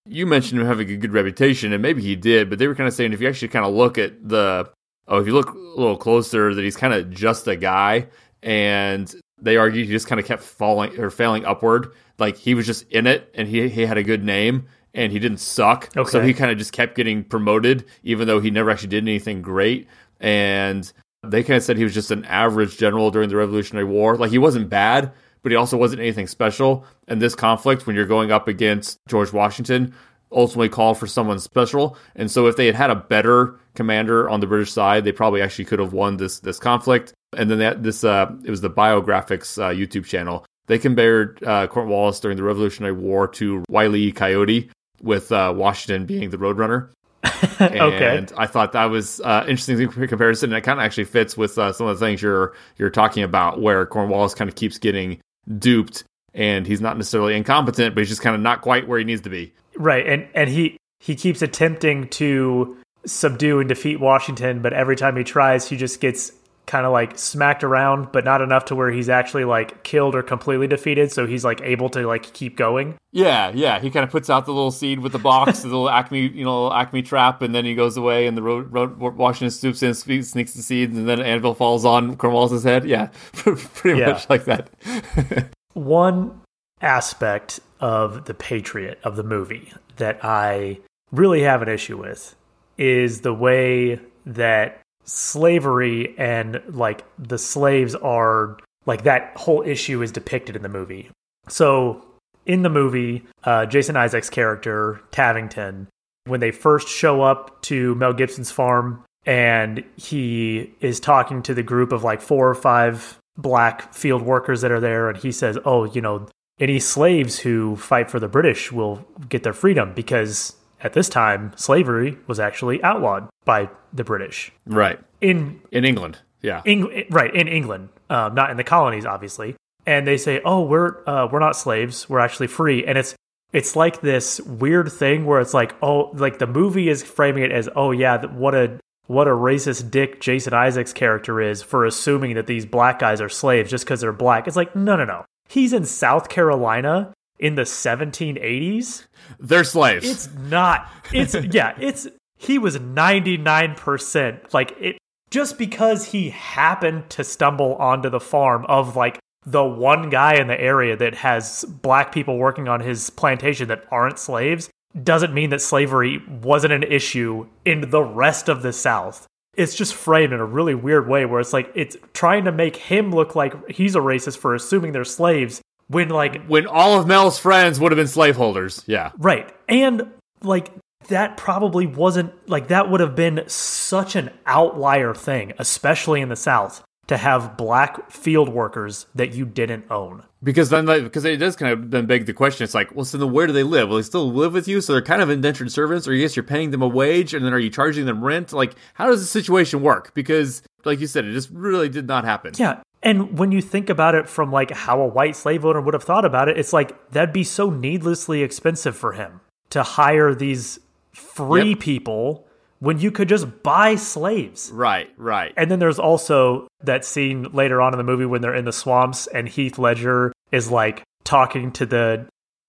[0.07, 2.87] you mentioned him having a good reputation, and maybe he did, but they were kind
[2.87, 4.69] of saying if you actually kind of look at the,
[5.07, 8.07] oh, if you look a little closer, that he's kind of just a guy.
[8.41, 9.13] And
[9.43, 11.91] they argued he just kind of kept falling or failing upward.
[12.17, 15.19] Like he was just in it and he, he had a good name and he
[15.19, 15.89] didn't suck.
[15.95, 16.09] Okay.
[16.09, 19.41] So he kind of just kept getting promoted, even though he never actually did anything
[19.41, 19.87] great.
[20.19, 20.91] And
[21.23, 24.15] they kind of said he was just an average general during the Revolutionary War.
[24.15, 26.85] Like he wasn't bad, but he also wasn't anything special.
[27.07, 29.93] And this conflict, when you're going up against George Washington,
[30.31, 31.97] ultimately called for someone special.
[32.15, 35.41] And so if they had had a better commander on the British side, they probably
[35.41, 37.13] actually could have won this this conflict.
[37.37, 41.67] And then that, this uh, it was the Biographics uh, YouTube channel they compared uh,
[41.67, 44.11] Cornwallis during the Revolutionary War to Wile E.
[44.11, 44.69] Coyote,
[45.01, 46.89] with uh, Washington being the Roadrunner.
[47.61, 47.79] Okay.
[47.79, 48.35] And Okay.
[48.37, 51.71] I thought that was uh, interesting comparison, and it kind of actually fits with uh,
[51.71, 55.19] some of the things you're you're talking about, where Cornwallis kind of keeps getting
[55.59, 56.03] duped,
[56.33, 59.21] and he's not necessarily incompetent, but he's just kind of not quite where he needs
[59.21, 59.53] to be.
[59.75, 65.15] Right, and and he he keeps attempting to subdue and defeat Washington, but every time
[65.15, 66.31] he tries, he just gets
[66.73, 70.23] kind of like smacked around, but not enough to where he's actually like killed or
[70.23, 71.11] completely defeated.
[71.11, 72.95] So he's like able to like keep going.
[73.11, 73.79] Yeah, yeah.
[73.79, 76.43] He kind of puts out the little seed with the box, the little acme, you
[76.43, 79.93] know, acme trap, and then he goes away, and the road, road Washington stoops in,
[79.93, 82.85] sneaks the seeds, and then an anvil falls on Cornwallis' head.
[82.85, 84.13] Yeah, pretty Yeah.
[84.13, 84.69] much like that.
[85.73, 86.41] One
[86.81, 90.79] aspect of the Patriot of the movie that I
[91.11, 92.35] really have an issue with
[92.79, 100.11] is the way that slavery and like the slaves are like that whole issue is
[100.11, 101.09] depicted in the movie.
[101.49, 102.05] So
[102.45, 105.87] in the movie, uh, Jason Isaacs' character Tavington,
[106.25, 111.63] when they first show up to Mel Gibson's farm and he is talking to the
[111.63, 115.57] group of like four or five black field workers that are there, and he says,
[115.65, 116.27] "Oh, you know,
[116.59, 121.53] any slaves who fight for the British will get their freedom because." At this time,
[121.55, 124.51] slavery was actually outlawed by the British.
[124.65, 126.19] right In in England.
[126.41, 129.55] Yeah, Eng- right in England, um, not in the colonies, obviously.
[129.85, 132.09] And they say, "Oh, we're uh, we're not slaves.
[132.09, 133.15] We're actually free." And it's
[133.53, 137.51] it's like this weird thing where it's like, oh, like the movie is framing it
[137.53, 138.77] as, "Oh yeah, what a
[139.07, 143.29] what a racist dick Jason Isaacs character is for assuming that these black guys are
[143.29, 145.23] slaves just because they're black." It's like, no, no, no.
[145.47, 147.13] He's in South Carolina
[147.43, 149.05] in the 1780s.
[149.37, 150.09] they're slaves.
[150.09, 150.89] It's not.
[151.11, 151.75] It's yeah.
[151.79, 154.97] It's he was ninety nine percent like it.
[155.29, 160.47] Just because he happened to stumble onto the farm of like the one guy in
[160.47, 164.69] the area that has black people working on his plantation that aren't slaves
[165.03, 169.25] doesn't mean that slavery wasn't an issue in the rest of the South.
[169.55, 172.77] It's just framed in a really weird way where it's like it's trying to make
[172.77, 177.07] him look like he's a racist for assuming they're slaves when like when all of
[177.07, 178.83] Mel's friends would have been slaveholders.
[178.87, 179.53] Yeah, Right.
[179.67, 180.11] And
[180.41, 180.71] like
[181.07, 186.35] that probably wasn't like that would have been such an outlier thing, especially in the
[186.35, 190.23] South, to have black field workers that you didn't own.
[190.41, 192.63] because then like, because it does kind of then beg the question.
[192.63, 193.89] It's like, well, so then where do they live?
[193.89, 194.79] Will they still live with you?
[194.81, 197.53] So they're kind of indentured servants, or guess you're paying them a wage, and then
[197.53, 198.53] are you charging them rent?
[198.53, 200.13] Like, how does the situation work?
[200.13, 202.53] Because, like you said, it just really did not happen.
[202.57, 202.81] Yeah.
[203.03, 206.03] And when you think about it from like how a white slave owner would have
[206.03, 209.41] thought about it, it's like that'd be so needlessly expensive for him
[209.71, 210.79] to hire these
[211.11, 211.79] free Yep.
[211.79, 212.47] people
[212.79, 214.71] when you could just buy slaves.
[214.73, 215.53] Right, right.
[215.57, 218.73] And then there's also that scene later on in the movie when they're in the
[218.73, 222.25] swamps and Heath Ledger is like talking to the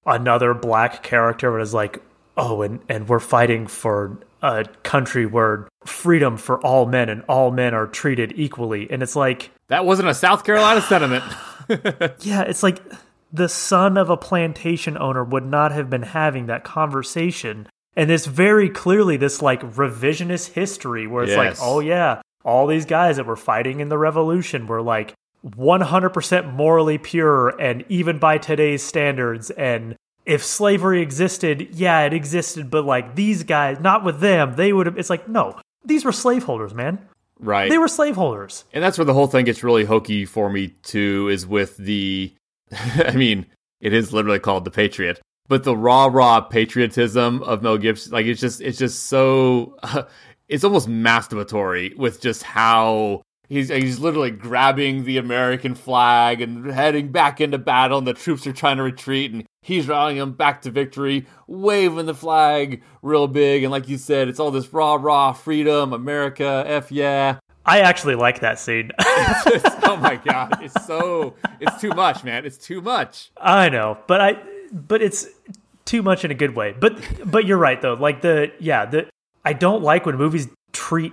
[0.07, 2.03] another black character and is like,
[2.37, 7.51] "Oh, and and we're fighting for a country where freedom for all men and all
[7.51, 11.25] men are treated equally." And it's like, That wasn't a South Carolina sentiment.
[12.21, 12.81] yeah, it's like
[13.33, 17.67] the son of a plantation owner would not have been having that conversation.
[17.97, 22.85] And it's very clearly this like revisionist history where it's like, oh yeah, all these
[22.85, 25.15] guys that were fighting in the revolution were like
[25.45, 29.51] 100% morally pure and even by today's standards.
[29.51, 34.73] And if slavery existed, yeah, it existed, but like these guys, not with them, they
[34.73, 36.99] would have, it's like, no, these were slaveholders, man.
[37.39, 37.69] right.
[37.71, 38.65] They were slaveholders.
[38.73, 42.33] And that's where the whole thing gets really hokey for me too, is with the
[42.73, 43.47] I mean,
[43.81, 45.21] it is literally called the Patriot.
[45.47, 49.77] But the raw raw patriotism of Mel Gibson, like it's just it's just so
[50.49, 57.13] it's almost masturbatory with just how he's he's literally grabbing the American flag and heading
[57.13, 60.63] back into battle and the troops are trying to retreat and he's rallying them back
[60.63, 64.95] to victory, waving the flag real big and like you said, it's all this rah
[64.95, 67.39] rah freedom, America, F yeah.
[67.67, 68.91] I actually like that scene.
[68.99, 72.45] oh my god, it's so it's too much, man.
[72.45, 73.31] It's too much.
[73.41, 74.39] I know, but I
[74.71, 75.27] but it's
[75.85, 76.75] too much in a good way.
[76.79, 77.95] But but you're right though.
[77.95, 79.09] Like the yeah, the
[79.45, 81.13] I don't like when movies treat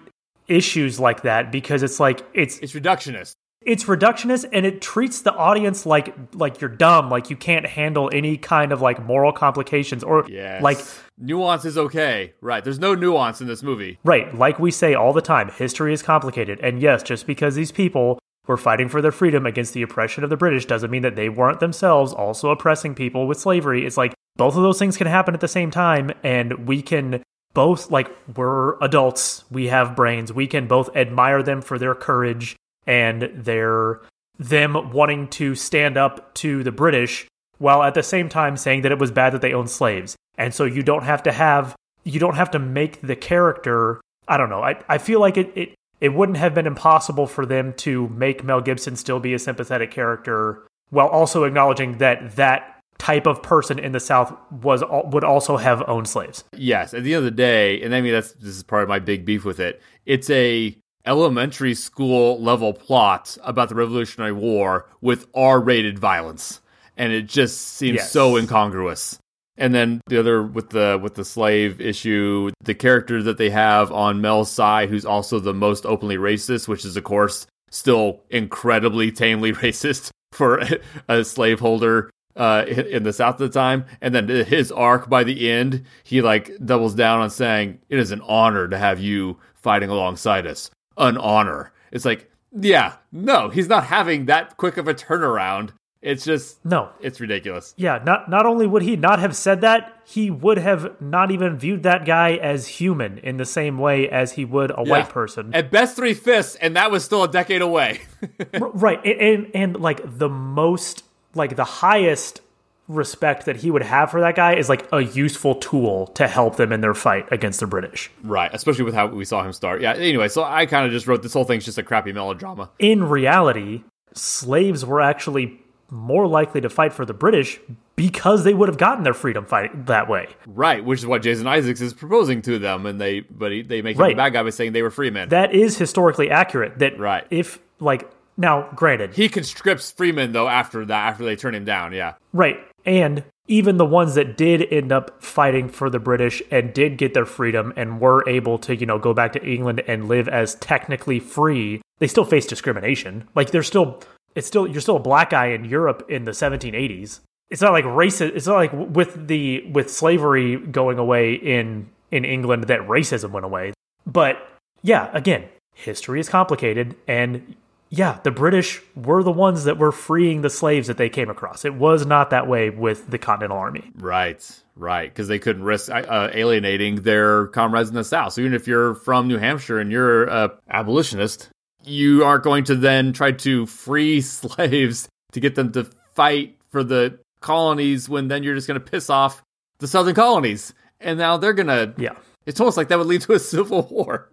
[0.52, 3.34] issues like that because it's like it's It's reductionist.
[3.62, 8.10] it's reductionist and it treats the audience like like you're dumb, like you can't handle
[8.14, 10.62] any kind of like moral complications or Yes.
[10.62, 10.80] like
[11.18, 12.34] nuance is okay.
[12.41, 12.64] Right.
[12.64, 13.99] There's no nuance in this movie.
[14.04, 16.60] Right, like we say all the time, history is complicated.
[16.62, 20.30] And yes, just because these people were fighting for their freedom against the oppression of
[20.32, 23.86] the British doesn't mean that they weren't themselves also oppressing people with slavery.
[23.86, 27.22] It's like both of those things can happen at the same time, and we can
[27.54, 32.56] both, like, we're adults, we have brains, we can both admire them for their courage
[32.88, 34.02] and their
[34.39, 37.28] them wanting to stand up to the British
[37.60, 40.16] while at the same time saying that it was bad that they owned slaves.
[40.38, 44.38] And so you don't have to have you don't have to make the character I
[44.38, 44.64] don't know.
[44.64, 48.43] I, I feel like it, it it wouldn't have been impossible for them to make
[48.43, 52.70] Mel Gibson still be a sympathetic character while also acknowledging that that
[53.02, 56.43] type of person in the South was would also have owned slaves.
[56.56, 58.89] Yes, at the end of the day, and I mean that's this is part of
[58.89, 59.82] my big beef with it.
[60.06, 66.62] It's a elementary school level plot about the Revolutionary War with R-rated violence,
[66.95, 68.12] and it just seems yes.
[68.12, 69.18] so incongruous.
[69.58, 73.91] And then the other with the with the slave issue, the character that they have
[73.91, 79.12] on Mel's side, who's also the most openly racist, which is of course still incredibly
[79.12, 80.62] tamely racist for
[81.10, 83.86] a slaveholder uh, in the South at the time.
[84.02, 88.12] And then his arc by the end, he like doubles down on saying, "It is
[88.12, 91.72] an honor to have you fighting alongside us." An honor.
[91.92, 95.72] It's like, yeah, no, he's not having that quick of a turnaround
[96.02, 97.76] it's just no, it's ridiculous.
[97.78, 101.58] Yeah, not not only would he not have said that, he would have not even
[101.58, 104.92] viewed that guy as human in the same way as he would a yeah.
[104.92, 105.54] white person.
[105.54, 108.02] At best, three fifths, and that was still a decade away.
[108.60, 111.04] right, and, and and like the most,
[111.34, 112.42] like the highest
[112.88, 116.58] respect that he would have for that guy is like a useful tool to help
[116.58, 118.12] them in their fight against the British.
[118.24, 119.82] Right, especially with how we saw him start.
[119.82, 119.94] Yeah.
[119.94, 122.70] Anyway, so I kind of just wrote this whole thing's just a crappy melodrama.
[122.80, 125.60] In reality, slaves were actually
[125.90, 127.60] more likely to fight for the British
[127.96, 130.28] because they would have gotten their freedom fight that way.
[130.48, 133.82] Right, which is what Jason Isaacs is proposing to them, and they but he, they
[133.82, 134.14] make him right.
[134.14, 135.30] a bad guy by saying they were free men.
[135.30, 136.80] That is historically accurate.
[136.80, 137.26] That right.
[137.30, 141.94] If like now, granted, he conscripts Freeman though after that after they turn him down.
[141.94, 142.58] Yeah, right.
[142.86, 147.14] And even the ones that did end up fighting for the British and did get
[147.14, 150.56] their freedom and were able to, you know, go back to England and live as
[150.56, 153.28] technically free, they still face discrimination.
[153.36, 154.02] Like they're still
[154.36, 157.20] it's still you're still a black guy in Europe in the 1780s.
[157.50, 158.36] It's not like racist.
[158.36, 163.46] It's not like with the with slavery going away in in England that racism went
[163.46, 163.74] away.
[164.06, 164.38] But
[164.82, 167.56] yeah, again, history is complicated, and
[167.94, 171.66] yeah, the British were the ones that were freeing the slaves that they came across.
[171.66, 173.92] It was not that way with the Continental Army.
[173.96, 178.32] Right, right, because they couldn't risk uh, alienating their comrades in the South.
[178.32, 181.50] So even if you're from New Hampshire and you're a abolitionist,
[181.84, 185.84] you aren't going to then try to free slaves to get them to
[186.14, 189.44] fight for the colonies when then you're just going to piss off
[189.80, 190.74] the southern colonies.
[191.02, 191.94] And now they're going to.
[191.98, 192.16] Yeah.
[192.46, 194.32] It's almost like that would lead to a civil war.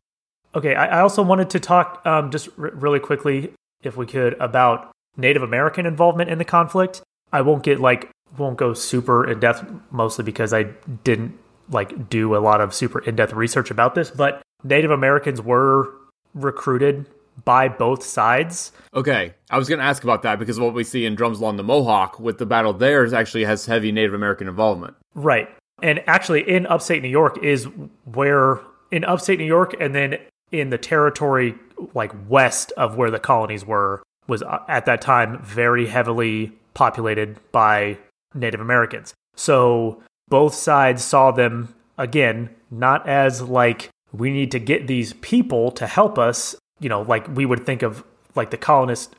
[0.59, 0.75] Okay.
[0.75, 3.53] I, I also wanted to talk um, just r- really quickly,
[3.83, 7.01] if we could, about Native American involvement in the conflict.
[7.33, 10.65] I won't get like, won't go super in depth, mostly because I
[11.05, 11.39] didn't
[11.71, 15.95] like do a lot of super in depth research about this, but Native Americans were
[16.35, 17.07] recruited
[17.45, 18.73] by both sides.
[18.95, 21.57] Okay, I was going to ask about that because what we see in Drums Along
[21.57, 24.97] the Mohawk with the battle there is actually has heavy Native American involvement.
[25.15, 25.49] Right.
[25.81, 27.69] And actually in upstate New York is
[28.05, 30.19] where in upstate New York and then
[30.53, 31.55] in the territory
[31.95, 37.39] like west of where the colonies were was uh, at that time very heavily populated
[37.53, 37.99] by
[38.35, 39.15] Native Americans.
[39.37, 45.71] So both sides saw them again not as like we need to get these people
[45.73, 49.15] to help us you know, like we would think of like the colonists.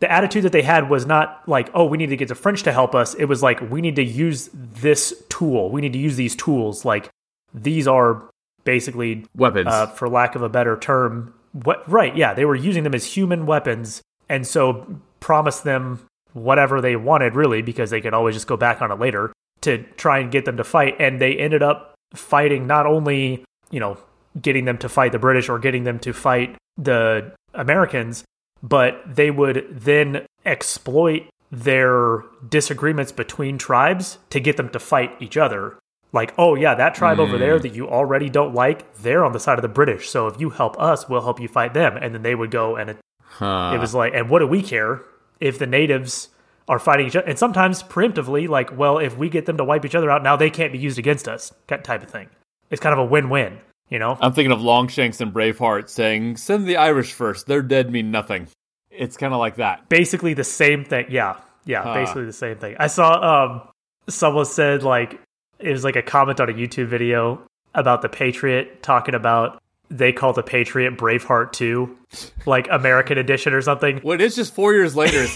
[0.00, 2.62] The attitude that they had was not like, oh, we need to get the French
[2.64, 3.14] to help us.
[3.14, 5.70] It was like, we need to use this tool.
[5.70, 6.84] We need to use these tools.
[6.84, 7.08] Like,
[7.52, 8.22] these are
[8.68, 11.32] basically weapons, uh, for lack of a better term.
[11.52, 12.14] What, right?
[12.14, 17.34] Yeah, they were using them as human weapons, and so promised them whatever they wanted,
[17.34, 20.44] really, because they could always just go back on it later to try and get
[20.44, 20.96] them to fight.
[21.00, 23.96] And they ended up fighting not only, you know,
[24.38, 28.24] getting them to fight the British or getting them to fight the Americans,
[28.62, 35.38] but they would then exploit their disagreements between tribes to get them to fight each
[35.38, 35.78] other.
[36.12, 37.20] Like, oh, yeah, that tribe mm.
[37.20, 37.62] over there hmm.
[37.62, 40.08] that you already don't like, they're on the side of the British.
[40.08, 41.98] So if you help us, we'll help you fight them.
[41.98, 43.72] And then they would go and it, huh.
[43.74, 45.02] it was like, and what do we care
[45.38, 46.30] if the natives
[46.66, 47.26] are fighting each other?
[47.26, 50.34] And sometimes preemptively, like, well, if we get them to wipe each other out, now
[50.34, 52.28] they can't be used against us, that type of thing.
[52.70, 53.58] It's kind of a win win.
[53.90, 57.46] You know, I'm thinking of Longshanks and Braveheart saying, "Send the Irish first.
[57.46, 58.48] Their dead mean nothing."
[58.90, 59.88] It's kind of like that.
[59.88, 61.06] Basically the same thing.
[61.08, 61.94] Yeah, yeah, huh.
[61.94, 62.76] basically the same thing.
[62.78, 63.62] I saw um
[64.08, 65.18] someone said like
[65.58, 67.40] it was like a comment on a YouTube video
[67.74, 71.96] about the Patriot talking about they call the Patriot Braveheart 2,
[72.44, 74.00] like American edition or something.
[74.04, 75.26] Well, it's just four years later.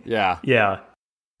[0.04, 0.38] yeah.
[0.42, 0.80] Yeah.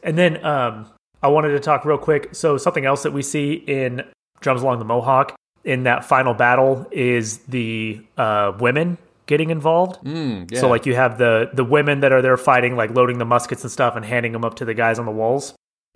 [0.02, 0.86] And then um,
[1.22, 2.34] I wanted to talk real quick.
[2.34, 4.02] So, something else that we see in
[4.40, 10.02] Drums Along the Mohawk in that final battle is the uh, women getting involved.
[10.04, 10.60] Mm, yeah.
[10.60, 13.62] So like you have the the women that are there fighting, like loading the muskets
[13.62, 15.54] and stuff, and handing them up to the guys on the walls.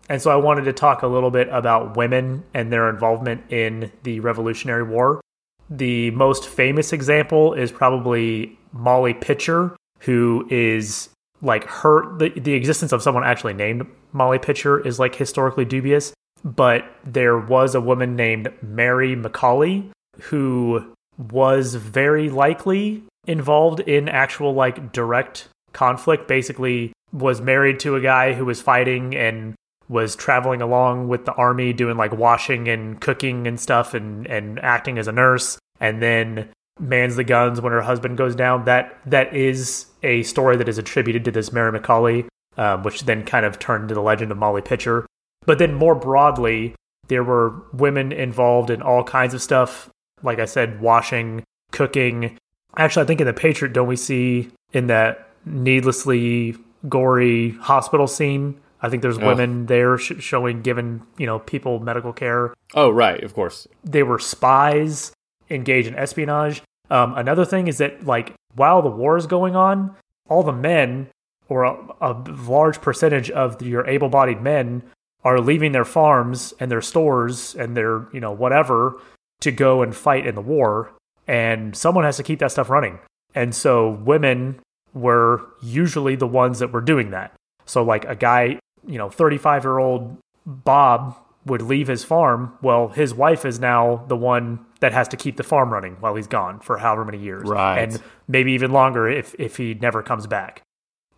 [0.09, 3.91] And so I wanted to talk a little bit about women and their involvement in
[4.05, 5.21] the Revolutionary War.
[5.69, 11.09] The most famous example is probably Molly Pitcher, who is
[11.43, 16.13] like her the, the existence of someone actually named Molly Pitcher is like historically dubious,
[16.45, 19.91] but there was a woman named Mary McCauley
[20.23, 20.95] who
[21.31, 28.33] was very likely involved in actual like direct conflict basically was married to a guy
[28.33, 29.55] who was fighting and
[29.89, 34.59] was traveling along with the army doing like washing and cooking and stuff and and
[34.61, 35.59] acting as a nurse.
[35.81, 40.57] And then mans the guns when her husband goes down that that is a story
[40.57, 42.27] that is attributed to this Mary McCauley
[42.57, 45.07] um, which then kind of turned into the legend of Molly Pitcher.
[45.45, 46.75] But then more broadly
[47.09, 49.89] there were women involved in all kinds of stuff.
[50.23, 52.37] Like I said washing cooking.
[52.77, 56.57] Actually I think in the Patriot don't we see in that needlessly
[56.89, 62.13] gory hospital scene I think there's women there sh- showing giving you know people medical
[62.13, 62.55] care.
[62.75, 63.67] oh, right, of course.
[63.85, 65.13] They were spies
[65.51, 66.63] engaged in espionage.
[66.91, 69.95] Um, another thing is that like while the war is going on,
[70.29, 71.09] all the men
[71.49, 72.13] or a, a
[72.49, 74.83] large percentage of your able-bodied men
[75.25, 79.01] are leaving their farms and their stores and their you know whatever
[79.41, 80.93] to go and fight in the war,
[81.27, 82.99] and someone has to keep that stuff running.
[83.35, 84.61] And so women
[84.95, 87.35] were usually the ones that were doing that.
[87.67, 92.53] So like a guy, you know, 35 year old Bob would leave his farm.
[92.61, 96.15] Well, his wife is now the one that has to keep the farm running while
[96.15, 97.45] he's gone for however many years.
[97.49, 97.79] Right.
[97.79, 100.63] And maybe even longer if, if he never comes back.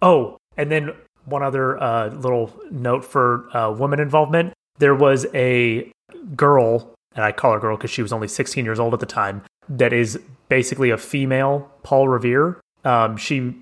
[0.00, 0.92] Oh, and then
[1.24, 4.52] one other uh, little note for uh, woman involvement.
[4.78, 5.90] There was a
[6.36, 9.06] girl, and I call her girl because she was only 16 years old at the
[9.06, 12.60] time, that is basically a female Paul Revere.
[12.84, 13.54] Um, she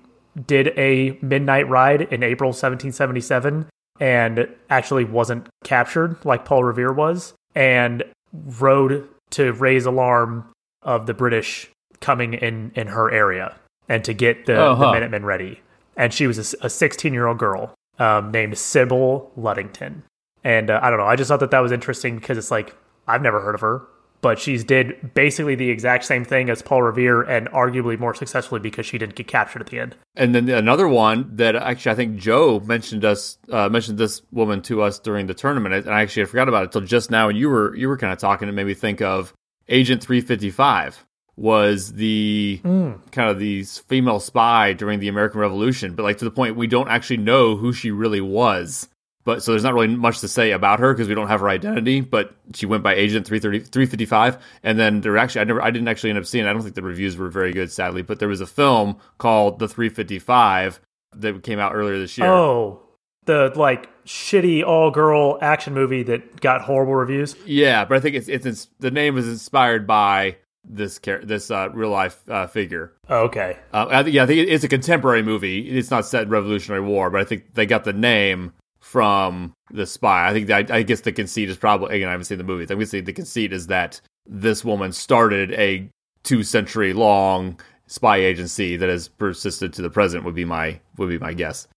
[0.45, 3.67] did a midnight ride in April 1777
[3.99, 10.49] and actually wasn't captured like Paul Revere was, and rode to raise alarm
[10.83, 11.69] of the British
[11.99, 13.55] coming in in her area
[13.89, 14.87] and to get the, Oh, huh.
[14.87, 15.61] the Minutemen ready.
[15.95, 20.03] And she was a 16 year old girl um, named Sybil Ludington.
[20.43, 22.75] And uh, I don't know, I just thought that that was interesting because it's like
[23.07, 23.81] I've never heard of her,
[24.21, 28.59] but she's did basically the exact same thing as Paul Revere and arguably more successfully
[28.59, 29.95] because she didn't get captured at the end.
[30.15, 34.61] And then another one that actually I think Joe mentioned us uh, mentioned this woman
[34.63, 37.29] to us during the tournament, and I actually had forgot about it till just now.
[37.29, 39.33] And you were you were kind of talking, and made me think of
[39.69, 41.05] Agent Three Fifty Five
[41.35, 46.31] was the kind of the female spy during the American Revolution, but like to the
[46.31, 48.89] point we don't actually know who she really was.
[49.27, 51.49] But so there's not really much to say about her because we don't have her
[51.49, 51.99] identity.
[51.99, 54.37] But she went by Agent 330, 355.
[54.63, 56.45] And then there actually, I never, I didn't actually end up seeing.
[56.45, 56.49] it.
[56.49, 58.03] I don't think the reviews were very good, sadly.
[58.03, 60.79] But there was a film called The 355
[61.17, 62.25] that came out earlier this year.
[62.25, 62.79] Oh,
[63.25, 67.35] the like shitty all girl action movie that got horrible reviews.
[67.45, 71.51] Yeah, but I think it's it's, it's the name is inspired by this char- this
[71.51, 72.93] uh, real life uh, figure.
[73.09, 73.57] Oh, okay.
[73.73, 75.67] Uh, I think, yeah, I think it's a contemporary movie.
[75.67, 78.53] It's not set in Revolutionary War, but I think they got the name
[78.97, 80.27] from the spy.
[80.27, 82.65] I think that, I guess the conceit is probably again I haven't seen the movie.
[82.67, 85.87] I would say the conceit is that this woman started a
[86.23, 90.23] two century long spy agency that has persisted to the present.
[90.23, 91.67] Would be my would be my guess.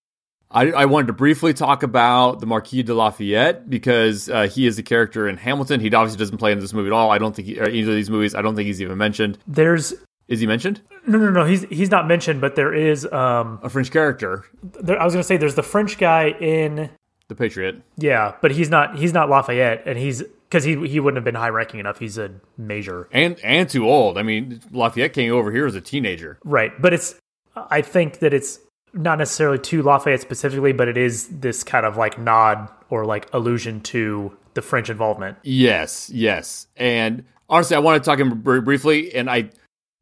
[0.50, 4.78] I, I wanted to briefly talk about the Marquis de Lafayette because uh, he is
[4.78, 5.78] a character in Hamilton.
[5.80, 7.10] He obviously doesn't play in this movie at all.
[7.10, 8.34] I don't think he, or either of these movies.
[8.34, 9.36] I don't think he's even mentioned.
[9.46, 9.92] There's
[10.26, 10.80] Is he mentioned?
[11.06, 11.44] no, no, no.
[11.44, 13.04] He's he's not mentioned, but there is.
[13.12, 16.90] Um, A French character, there, I was gonna say there's the French guy in.
[17.30, 17.80] The Patriot.
[17.96, 18.98] Yeah, but he's not.
[18.98, 21.98] He's not Lafayette, and he's because he he wouldn't have been high ranking enough.
[21.98, 24.18] He's a major, and and too old.
[24.18, 26.38] I mean, Lafayette came over here as a teenager.
[26.44, 26.72] right?
[26.80, 27.14] But it's.
[27.56, 28.60] I think that it's
[28.92, 33.32] not necessarily to Lafayette specifically, but it is this kind of like nod or like
[33.32, 35.38] allusion to the French involvement.
[35.42, 36.66] Yes, yes.
[36.76, 39.14] And honestly, I want to talk him briefly.
[39.14, 39.50] And I,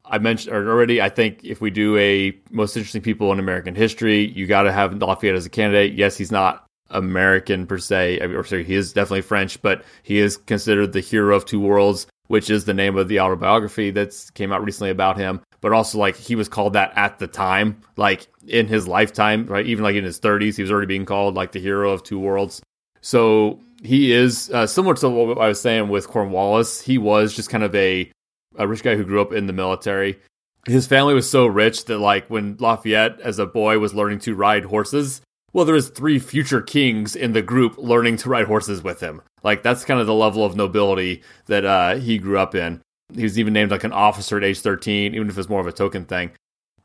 [0.05, 1.01] I mentioned already.
[1.01, 4.71] I think if we do a most interesting people in American history, you got to
[4.71, 5.93] have Lafayette as a candidate.
[5.93, 10.37] Yes, he's not American per se, or sorry, he is definitely French, but he is
[10.37, 14.51] considered the hero of two worlds, which is the name of the autobiography that's came
[14.51, 15.41] out recently about him.
[15.61, 19.65] But also, like he was called that at the time, like in his lifetime, right?
[19.65, 22.19] Even like in his 30s, he was already being called like the hero of two
[22.19, 22.61] worlds.
[23.01, 26.81] So he is uh, similar to what I was saying with Cornwallis.
[26.81, 28.11] He was just kind of a
[28.57, 30.19] a rich guy who grew up in the military.
[30.65, 34.35] His family was so rich that like when Lafayette as a boy was learning to
[34.35, 35.21] ride horses,
[35.53, 39.21] well there is three future kings in the group learning to ride horses with him.
[39.43, 42.81] Like that's kind of the level of nobility that uh, he grew up in.
[43.13, 45.67] He was even named like an officer at age 13, even if it's more of
[45.67, 46.31] a token thing.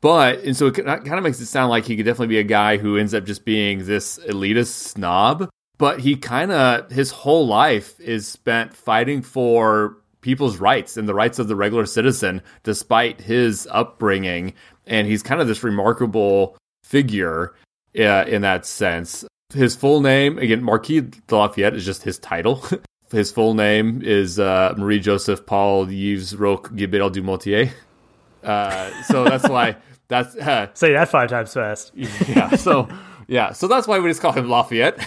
[0.01, 2.43] But and so it kind of makes it sound like he could definitely be a
[2.43, 5.49] guy who ends up just being this elitist snob.
[5.77, 11.13] But he kind of his whole life is spent fighting for people's rights and the
[11.13, 14.53] rights of the regular citizen, despite his upbringing.
[14.87, 17.53] And he's kind of this remarkable figure
[17.97, 19.25] uh, in that sense.
[19.53, 22.63] His full name, again, Marquis de Lafayette is just his title.
[23.11, 27.71] his full name is uh, Marie Joseph Paul Yves Roch Gilbert du Motier.
[28.43, 29.77] Uh, so that's why
[30.07, 31.91] that's uh, say that five times fast.
[31.95, 32.55] yeah.
[32.55, 32.87] So
[33.27, 33.53] yeah.
[33.53, 34.99] So that's why we just call him Lafayette.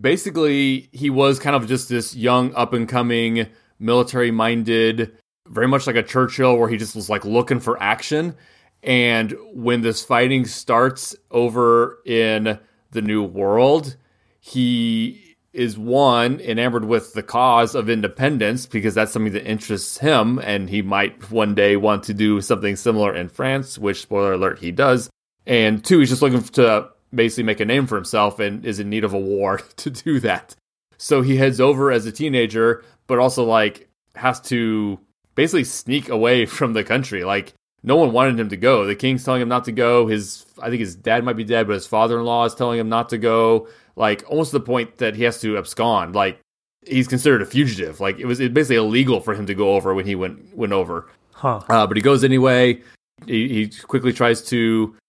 [0.00, 3.46] Basically, he was kind of just this young, up and coming,
[3.78, 5.12] military minded,
[5.48, 8.34] very much like a Churchill, where he just was like looking for action.
[8.82, 12.58] And when this fighting starts over in
[12.92, 13.96] the New World,
[14.40, 20.38] he is one enamored with the cause of independence because that's something that interests him.
[20.38, 24.60] And he might one day want to do something similar in France which spoiler alert
[24.60, 25.10] he does.
[25.46, 28.88] And two he's just looking to basically make a name for himself and is in
[28.88, 30.54] need of a war to do that.
[30.96, 35.00] So he heads over as a teenager but also like has to
[35.34, 37.24] basically sneak away from the country.
[37.24, 38.84] Like no one wanted him to go.
[38.84, 40.06] The king's telling him not to go.
[40.06, 43.08] His, I think his dad might be dead, but his father-in-law is telling him not
[43.10, 43.68] to go.
[43.96, 46.14] Like almost to the point that he has to abscond.
[46.14, 46.40] Like
[46.86, 48.00] he's considered a fugitive.
[48.00, 51.08] Like it was basically illegal for him to go over when he went went over.
[51.32, 51.60] Huh.
[51.68, 52.82] Uh, but he goes anyway.
[53.26, 54.56] He, he quickly tries to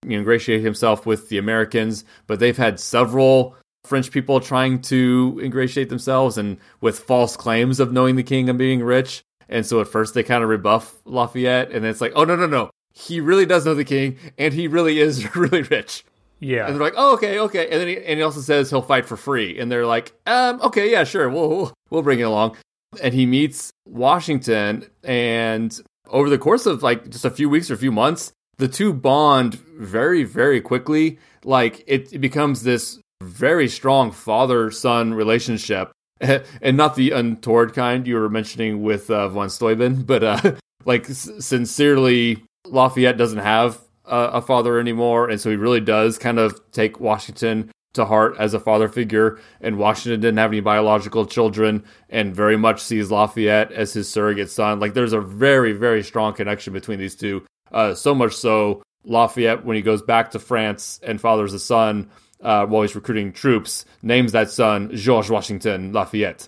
[0.04, 5.40] you know, ingratiate himself with the Americans, but they've had several French people trying to
[5.42, 9.24] ingratiate themselves and with false claims of knowing the king and being rich.
[9.52, 12.48] And so at first they kind of rebuff Lafayette, and it's like, oh no no
[12.48, 16.06] no, he really does know the king, and he really is really rich.
[16.40, 18.82] Yeah, and they're like, oh okay okay, and then he, and he also says he'll
[18.82, 22.24] fight for free, and they're like, um okay yeah sure we'll we'll, we'll bring it
[22.24, 22.58] along,
[23.04, 27.74] and he meets Washington, and over the course of like just a few weeks or
[27.74, 31.20] a few months, the two bond very very quickly.
[31.44, 35.92] Like it, it becomes this very strong father son relationship
[36.62, 41.10] and not the untoward kind you were mentioning with uh, von Steuben, but uh, like
[41.10, 46.40] s- sincerely, Lafayette doesn't have uh, a father anymore, and so he really does kind
[46.40, 49.40] of take Washington to heart as a father figure.
[49.60, 54.50] And Washington didn't have any biological children, and very much sees Lafayette as his surrogate
[54.50, 54.80] son.
[54.80, 57.46] Like there's a very very strong connection between these two.
[57.72, 62.10] Uh, so much so, Lafayette when he goes back to France and fathers a son
[62.42, 66.48] uh, while he's recruiting troops, names that son George Washington Lafayette.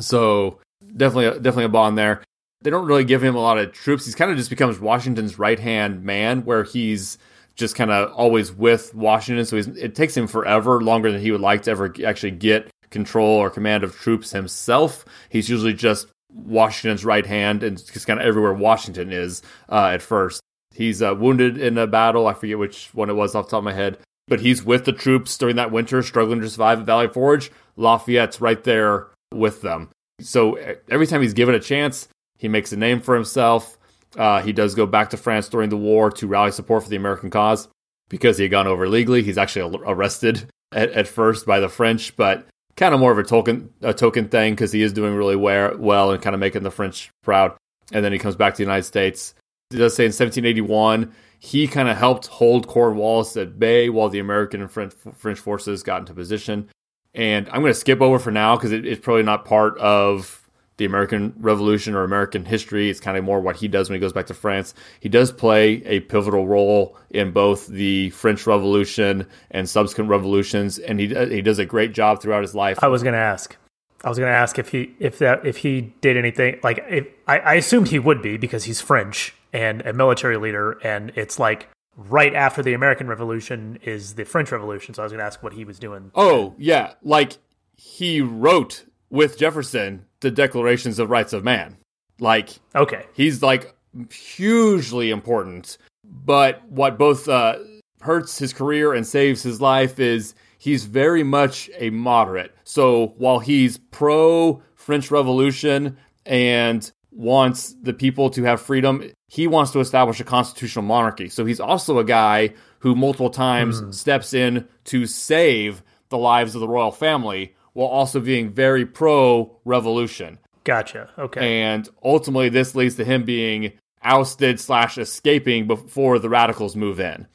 [0.00, 0.60] So
[0.96, 2.22] definitely, definitely a bond there.
[2.62, 4.04] They don't really give him a lot of troops.
[4.04, 7.18] He's kind of just becomes Washington's right hand man, where he's
[7.54, 9.44] just kind of always with Washington.
[9.44, 13.28] So it takes him forever, longer than he would like to ever actually get control
[13.28, 15.04] or command of troops himself.
[15.28, 20.02] He's usually just Washington's right hand and just kind of everywhere Washington is uh, at
[20.02, 20.40] first.
[20.74, 22.26] He's uh, wounded in a battle.
[22.26, 24.84] I forget which one it was off the top of my head but he's with
[24.84, 27.50] the troops during that winter, struggling to survive at Valley Forge.
[27.76, 29.90] Lafayette's right there with them.
[30.20, 30.58] So
[30.90, 32.08] every time he's given a chance,
[32.38, 33.78] he makes a name for himself.
[34.16, 36.96] Uh, he does go back to France during the war to rally support for the
[36.96, 37.68] American cause
[38.08, 39.22] because he had gone over illegally.
[39.22, 42.46] He's actually arrested at, at first by the French, but
[42.76, 46.10] kind of more of a token a token thing because he is doing really well
[46.10, 47.56] and kind of making the French proud.
[47.92, 49.34] And then he comes back to the United States.
[49.70, 54.18] He does say in 1781 he kind of helped hold Cornwallis at bay while the
[54.18, 56.68] American and French, French forces got into position.
[57.14, 60.46] And I'm going to skip over for now because it, it's probably not part of
[60.76, 62.90] the American Revolution or American history.
[62.90, 64.74] It's kind of more what he does when he goes back to France.
[65.00, 71.00] He does play a pivotal role in both the French Revolution and subsequent revolutions, and
[71.00, 72.78] he he does a great job throughout his life.
[72.82, 73.56] I was going to ask.
[74.04, 77.06] I was going to ask if he if that if he did anything like if,
[77.26, 81.38] I, I assumed he would be because he's French and a military leader, and it's
[81.38, 84.92] like right after the American Revolution is the French Revolution.
[84.92, 86.12] So I was going to ask what he was doing.
[86.14, 87.38] Oh yeah, like
[87.74, 91.78] he wrote with Jefferson the Declarations of Rights of Man.
[92.20, 93.74] Like okay, he's like
[94.12, 95.78] hugely important.
[96.04, 97.56] But what both uh,
[98.02, 102.54] hurts his career and saves his life is he's very much a moderate.
[102.64, 105.96] So while he's pro French Revolution
[106.26, 111.28] and wants the people to have freedom, he wants to establish a constitutional monarchy.
[111.28, 113.94] So he's also a guy who multiple times mm.
[113.94, 119.58] steps in to save the lives of the royal family while also being very pro
[119.64, 120.38] revolution.
[120.64, 121.10] Gotcha.
[121.18, 121.62] Okay.
[121.62, 123.72] And ultimately, this leads to him being
[124.02, 127.26] ousted slash escaping before the radicals move in.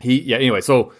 [0.00, 0.36] He yeah.
[0.36, 0.92] Anyway, so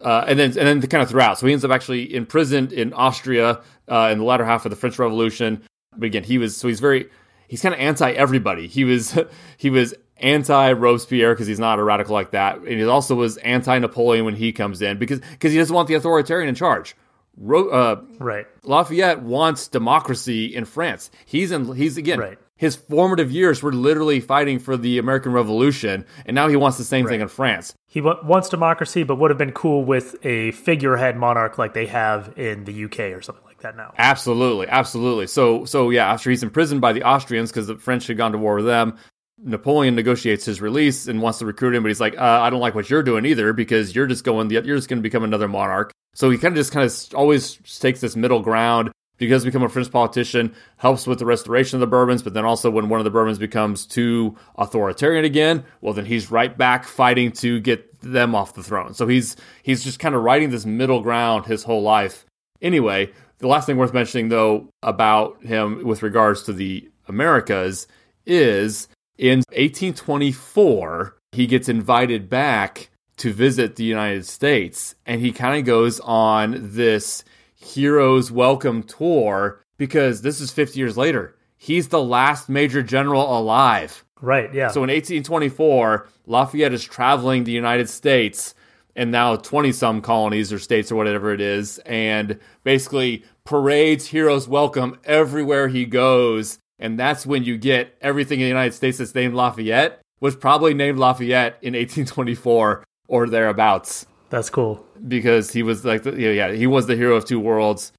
[0.00, 2.92] uh, and then and then kind of throughout, so he ends up actually imprisoned in
[2.92, 5.62] Austria uh, in the latter half of the French Revolution.
[5.96, 7.08] But again, he was so he's very
[7.48, 8.66] he's kind of anti everybody.
[8.66, 9.18] He was
[9.56, 13.36] he was anti Robespierre because he's not a radical like that, and he also was
[13.38, 16.96] anti Napoleon when he comes in because because he doesn't want the authoritarian in charge.
[17.36, 18.46] Ro- uh, right.
[18.62, 21.10] Lafayette wants democracy in France.
[21.26, 21.74] He's in.
[21.74, 22.18] He's again.
[22.18, 22.38] Right.
[22.56, 26.84] His formative years were literally fighting for the American Revolution, and now he wants the
[26.84, 27.74] same thing in France.
[27.88, 31.86] He w- wants democracy, but would have been cool with a figurehead monarch like they
[31.86, 33.92] have in the UK or something like that now.
[33.98, 35.26] Absolutely, absolutely.
[35.26, 38.38] So, so yeah, after he's imprisoned by the Austrians because the French had gone to
[38.38, 38.96] war with them,
[39.42, 42.60] Napoleon negotiates his release and wants to recruit him, but he's like, uh, I don't
[42.60, 45.48] like what you're doing either because you're just going, you're just going to become another
[45.48, 45.92] monarch.
[46.14, 49.68] So he kind of just kind of always takes this middle ground because become a
[49.68, 53.04] French politician, helps with the restoration of the Bourbons, but then also when one of
[53.04, 58.34] the Bourbons becomes too authoritarian again, well then he's right back fighting to get them
[58.34, 58.94] off the throne.
[58.94, 62.26] So he's he's just kind of riding this middle ground his whole life.
[62.60, 63.12] Anyway,
[63.44, 67.86] the last thing worth mentioning though about him with regards to the Americas
[68.24, 68.88] is
[69.18, 72.88] in 1824 he gets invited back
[73.18, 77.22] to visit the United States and he kind of goes on this
[77.54, 81.36] heroes welcome tour because this is 50 years later.
[81.58, 84.06] He's the last major general alive.
[84.22, 84.68] Right, yeah.
[84.68, 88.54] So in 1824, Lafayette is traveling the United States
[88.96, 94.48] and now 20 some colonies or states or whatever it is, and basically parades heroes
[94.48, 96.58] welcome everywhere he goes.
[96.78, 100.74] And that's when you get everything in the United States that's named Lafayette was probably
[100.74, 104.06] named Lafayette in 1824 or thereabouts.
[104.30, 107.92] That's cool because he was like, the, yeah, he was the hero of two worlds.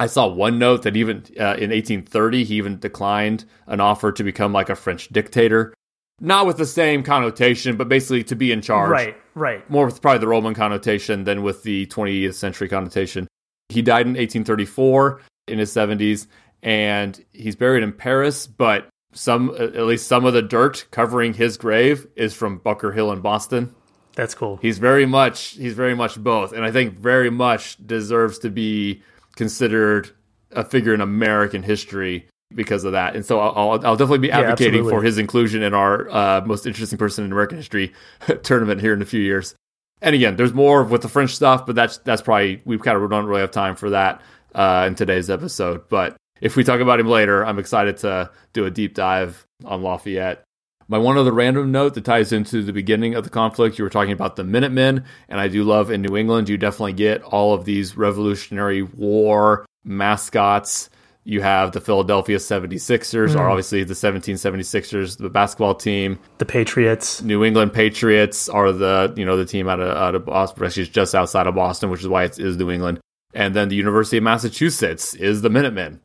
[0.00, 4.24] I saw one note that even uh, in 1830 he even declined an offer to
[4.24, 5.74] become like a French dictator,
[6.20, 8.90] not with the same connotation, but basically to be in charge.
[8.90, 9.68] Right, right.
[9.70, 13.26] More with probably the Roman connotation than with the 20th century connotation.
[13.68, 16.26] He died in 1834 in his 70s,
[16.62, 18.46] and he's buried in Paris.
[18.46, 23.12] But some, at least some of the dirt covering his grave is from Bunker Hill
[23.12, 23.74] in Boston.
[24.14, 24.56] That's cool.
[24.60, 29.00] He's very much he's very much both, and I think very much deserves to be
[29.36, 30.10] considered
[30.50, 33.14] a figure in American history because of that.
[33.14, 36.66] And so I'll, I'll definitely be advocating yeah, for his inclusion in our uh, most
[36.66, 37.92] interesting person in American history
[38.42, 39.54] tournament here in a few years.
[40.00, 43.10] And again, there's more with the French stuff, but that's that's probably we kind of
[43.10, 44.20] don't really have time for that
[44.54, 45.88] uh, in today's episode.
[45.88, 49.82] But if we talk about him later, I'm excited to do a deep dive on
[49.82, 50.44] Lafayette.
[50.90, 53.90] My one other random note that ties into the beginning of the conflict, you were
[53.90, 57.52] talking about the Minutemen, and I do love in New England, you definitely get all
[57.52, 60.88] of these Revolutionary War mascots.
[61.28, 63.36] You have the Philadelphia 76ers, mm.
[63.36, 66.18] or obviously the 1776ers, the basketball team.
[66.38, 67.20] The Patriots.
[67.20, 70.84] New England Patriots are the, you know, the team out of, out of Boston, actually
[70.84, 73.00] it's just outside of Boston, which is why it is New England.
[73.34, 76.00] And then the University of Massachusetts is the Minutemen.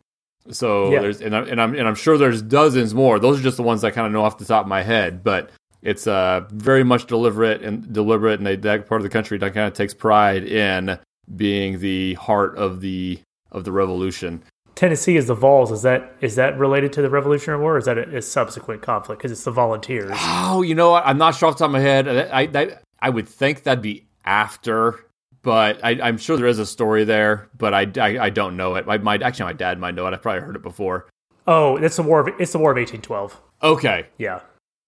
[0.50, 1.00] So yeah.
[1.00, 3.18] there's and I'm, and I'm and I'm sure there's dozens more.
[3.18, 5.24] Those are just the ones I kind of know off the top of my head,
[5.24, 5.52] but
[5.82, 9.54] it's uh very much deliberate and deliberate, and they, that part of the country that
[9.54, 11.00] kind of takes pride in
[11.34, 13.22] being the heart of the
[13.54, 14.44] of the revolution.
[14.84, 15.72] Tennessee is the Vols.
[15.72, 17.76] Is that is that related to the Revolutionary War?
[17.76, 20.12] or Is that a, a subsequent conflict because it's the Volunteers?
[20.14, 21.06] Oh, you know what?
[21.06, 22.06] I'm not sure off the top of my head.
[22.10, 25.06] I I, I would think that'd be after
[25.42, 28.76] but I, am sure there is a story there, but I, I, I don't know
[28.76, 28.86] it.
[28.86, 30.14] My, my, actually, my dad might know it.
[30.14, 31.10] I've probably heard it before.
[31.48, 32.22] Oh, it's the war.
[32.22, 33.42] Of, it's the War of 1812.
[33.62, 34.08] Okay.
[34.18, 34.36] Yeah.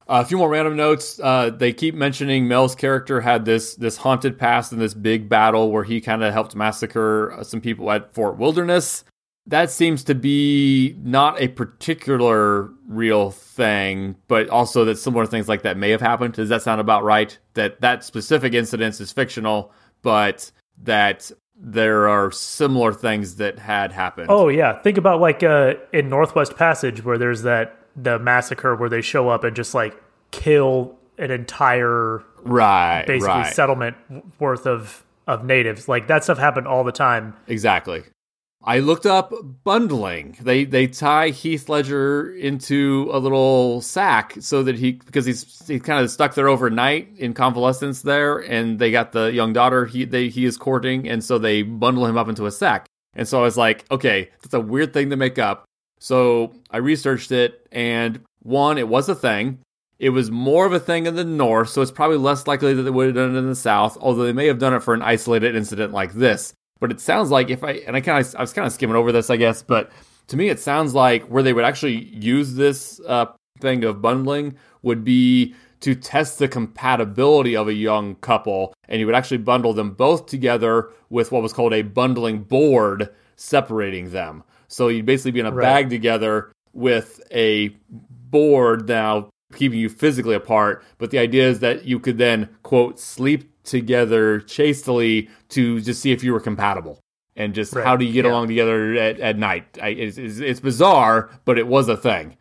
[0.07, 1.19] Uh, a few more random notes.
[1.21, 5.71] Uh, they keep mentioning Mel's character had this this haunted past in this big battle
[5.71, 9.03] where he kind of helped massacre uh, some people at Fort Wilderness.
[9.47, 15.61] That seems to be not a particular real thing, but also that similar things like
[15.61, 16.33] that may have happened.
[16.33, 17.37] Does that sound about right?
[17.53, 20.51] That that specific incident is fictional, but
[20.83, 24.27] that there are similar things that had happened.
[24.29, 28.89] Oh yeah, think about like uh, in Northwest Passage where there's that the massacre where
[28.89, 30.01] they show up and just like
[30.31, 33.53] kill an entire right basically right.
[33.53, 33.95] settlement
[34.39, 35.87] worth of of natives.
[35.87, 37.35] Like that stuff happened all the time.
[37.47, 38.03] Exactly.
[38.67, 39.31] I looked up
[39.63, 40.37] bundling.
[40.41, 45.83] They they tie Heath Ledger into a little sack so that he because he's he's
[45.83, 50.03] kind of stuck there overnight in convalescence there, and they got the young daughter he
[50.03, 52.87] they he is courting, and so they bundle him up into a sack.
[53.13, 55.65] And so I was like, okay, that's a weird thing to make up.
[55.99, 59.59] So I researched it, and one, it was a thing.
[59.99, 62.81] It was more of a thing in the north, so it's probably less likely that
[62.81, 64.95] they would have done it in the south, although they may have done it for
[64.95, 66.53] an isolated incident like this.
[66.79, 68.95] But it sounds like if I and I kind of I was kind of skimming
[68.95, 69.91] over this, I guess, but
[70.27, 73.27] to me it sounds like where they would actually use this uh,
[73.59, 79.05] thing of bundling would be to test the compatibility of a young couple, and you
[79.05, 84.43] would actually bundle them both together with what was called a bundling board separating them.
[84.67, 85.63] So you'd basically be in a right.
[85.63, 91.85] bag together with a board now keeping you physically apart, but the idea is that
[91.85, 96.99] you could then, quote, sleep together chastely to just see if you were compatible.
[97.35, 98.31] And just Right, how do you get yeah.
[98.31, 99.77] along together at, at night?
[99.81, 102.37] I, it's, it's, it's bizarre, but it was a thing.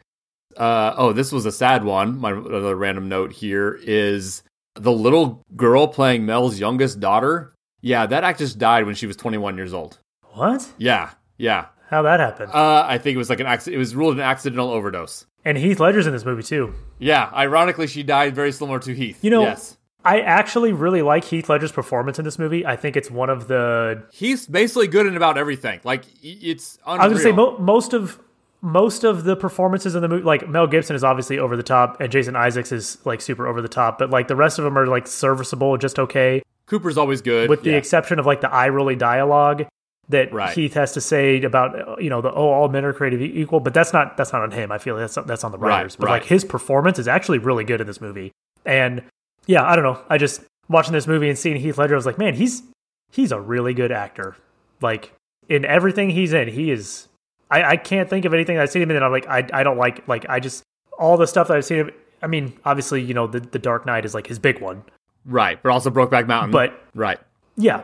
[0.57, 2.19] Uh, oh, this was a sad one.
[2.19, 4.45] My another random note here is
[4.77, 7.53] the little girl playing Mel's youngest daughter.
[7.81, 9.99] Yeah, that actress died when she was 21 years old.
[10.35, 10.67] What?
[10.79, 11.67] Yeah, yeah.
[11.91, 12.53] How that happened?
[12.53, 13.75] Uh, I think it was like an accident.
[13.77, 15.27] It was ruled an accidental overdose.
[15.45, 16.73] and Heath Ledger's in this movie too.
[16.99, 19.19] Yeah, ironically, she died very similar to Heath.
[19.23, 22.67] You know, yes, I actually really like Heath Ledger's performance in this movie.
[22.67, 24.05] I think it's one of the.
[24.13, 25.81] he's basically good in about everything.
[25.85, 26.79] Like it's.
[26.87, 27.01] Unreal.
[27.03, 28.19] I was gonna say mo- most of
[28.61, 32.01] most of the performances in the movie, like Mel Gibson is obviously over the top,
[32.01, 34.77] and Jason Isaacs is like super over the top, but like the rest of them
[34.79, 37.49] are like serviceable, just okay, Cooper's always good.
[37.51, 37.77] with the yeah.
[37.77, 39.67] exception of like the eye rolly dialogue
[40.11, 40.55] that Right.
[40.55, 43.73] Heath has to say about you know the oh all men are created equal, but
[43.75, 44.71] that's not that's not on him.
[44.73, 45.97] I feel that's that's on the Right, writers.
[45.97, 46.13] but right.
[46.21, 48.33] like his performance is actually really good in this movie,
[48.67, 49.03] and
[49.47, 50.03] yeah, I don't know.
[50.09, 52.63] I just watching this movie and seeing Heath Ledger, I was like, man, he's
[53.11, 54.37] he's a really good actor.
[54.81, 55.13] Like
[55.49, 57.09] in everything he's in, he is.
[57.51, 59.63] I, I can't think of anything I've seen him in that I'm like I I
[59.63, 60.07] don't like.
[60.09, 60.63] Like I just
[60.99, 61.91] all the stuff that I've seen him.
[62.23, 64.83] I mean, obviously, you know, the the Dark Knight is like his big one,
[65.27, 66.53] right, but also Brokeback Mountain.
[66.53, 67.19] but right,
[67.57, 67.83] yeah,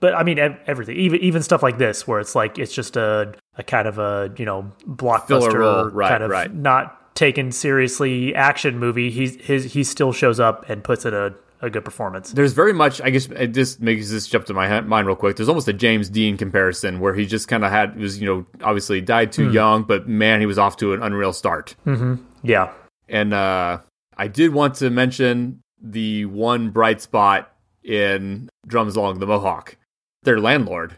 [0.00, 3.34] but I mean everything, even even stuff like this, where it's like it's just a
[3.56, 6.52] a kind of a you know blockbuster role, right, kind of right.
[6.52, 9.10] not taken seriously action movie.
[9.10, 12.30] He's his he still shows up and puts in a, a good performance.
[12.30, 13.00] there's very much.
[13.00, 15.34] I guess it just makes this jump to my mind real quick.
[15.36, 18.46] There's almost a James Dean comparison where he just kind of had was you know
[18.62, 21.74] obviously died too young, but man, he was off to an unreal start.
[22.44, 22.72] Yeah,
[23.08, 23.78] And uh,
[24.16, 27.52] I did want to mention the one bright spot
[27.82, 29.76] in Drums Along the Mohawk.
[30.22, 30.96] Their landlord,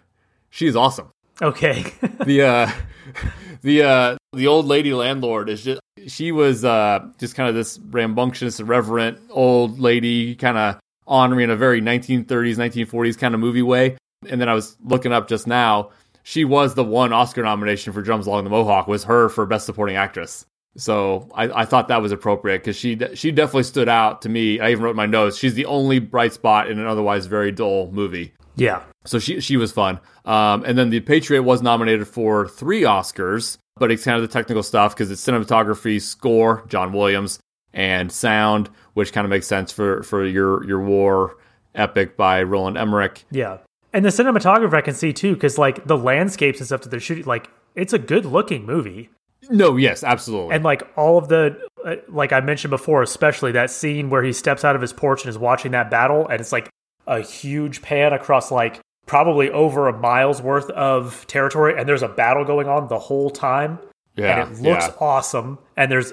[0.51, 1.11] she's awesome.
[1.40, 1.82] okay,
[2.27, 2.70] the uh
[3.62, 7.78] the uh the old lady landlord is just she was uh just kind of this
[7.90, 13.62] rambunctious irreverent old lady kind of honoring in a very 1930s 1940s kind of movie
[13.62, 13.96] way
[14.28, 15.90] and then i was looking up just now
[16.22, 19.64] she was the one oscar nomination for drums along the mohawk was her for best
[19.66, 20.44] supporting actress
[20.76, 24.60] so I, I thought that was appropriate because she she definitely stood out to me.
[24.60, 25.36] I even wrote my notes.
[25.36, 28.32] She's the only bright spot in an otherwise very dull movie.
[28.55, 29.98] yeah, So she she was fun.
[30.24, 34.32] Um, and then the Patriot was nominated for three Oscars, but it's kind of the
[34.32, 37.38] technical stuff because it's cinematography, score, John Williams,
[37.72, 41.36] and sound, which kind of makes sense for for your your war
[41.74, 43.24] epic by Roland Emmerich.
[43.30, 43.59] yeah.
[43.90, 47.00] And the cinematographer I can see too, because like the landscapes and stuff that they're
[47.00, 49.09] shooting, like it's a good looking movie.
[49.50, 50.55] No, yes, absolutely.
[50.55, 54.32] and like all of the uh, like i mentioned before especially that scene where he
[54.32, 56.68] steps out of his porch and is watching that battle and it's like
[57.06, 62.09] a huge pan across like probably over a mile's worth of territory and there's a
[62.09, 63.78] battle going on the whole time
[64.16, 64.94] yeah, and it looks yeah.
[65.01, 66.12] awesome and there's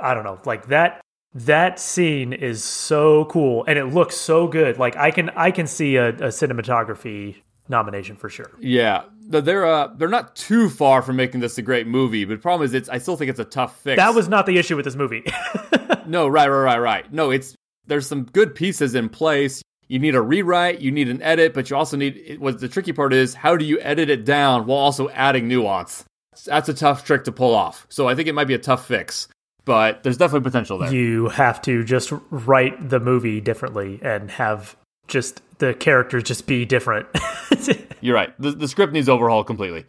[0.00, 1.00] i don't know like that
[1.32, 5.66] that scene is so cool and it looks so good like i can i can
[5.66, 7.36] see a, a cinematography
[7.68, 11.86] nomination for sure Yeah, they're uh they're not too far from making this a great
[11.86, 13.96] movie, but the problem is it's I still think it's a tough fix.
[13.96, 15.22] that was not the issue with this movie
[16.06, 17.12] No, right, right, right, right.
[17.12, 17.54] No, it's
[17.86, 19.62] there's some good pieces in place.
[19.90, 22.68] You need a rewrite, you need an edit, but you also need it, what the
[22.68, 26.04] tricky part is how do you edit it down while also adding nuance?
[26.46, 27.88] That's a tough trick to pull off.
[27.88, 29.26] So I think it might be a tough fix,
[29.64, 30.94] but there's definitely potential there.
[30.94, 34.76] you have to just write the movie differently and have
[35.08, 37.08] just the characters just be different.
[38.00, 38.32] You're right.
[38.40, 39.86] The, the script needs overhaul completely.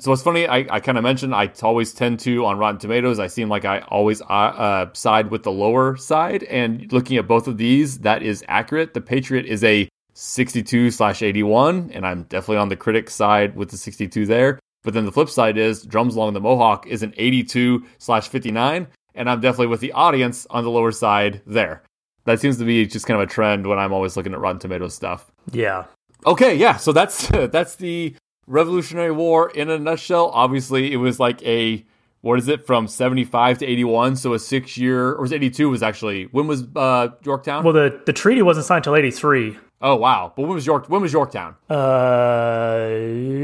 [0.00, 3.18] So what's funny, I, I kind of mentioned I always tend to on Rotten Tomatoes.
[3.18, 7.26] I seem like I always uh, uh, side with the lower side, and looking at
[7.26, 8.94] both of these, that is accurate.
[8.94, 13.70] The Patriot is a 62 slash 81, and I'm definitely on the critic side with
[13.70, 14.60] the 62 there.
[14.84, 18.86] But then the flip side is Drums Along the Mohawk is an 82 slash 59,
[19.16, 21.82] and I'm definitely with the audience on the lower side there.
[22.24, 24.60] That seems to be just kind of a trend when I'm always looking at Rotten
[24.60, 25.30] Tomatoes stuff.
[25.50, 25.86] yeah.
[26.26, 26.76] Okay, yeah.
[26.76, 28.14] So that's that's the
[28.48, 30.30] Revolutionary War in a nutshell.
[30.32, 31.84] Obviously, it was like a
[32.22, 34.16] what is it from seventy five to eighty one?
[34.16, 35.70] So a six year, or was eighty two?
[35.70, 37.62] Was actually when was uh, Yorktown?
[37.62, 40.32] Well, the, the treaty wasn't signed until 83, oh wow!
[40.34, 40.88] But when was York?
[40.88, 41.54] When was Yorktown?
[41.70, 41.74] uh,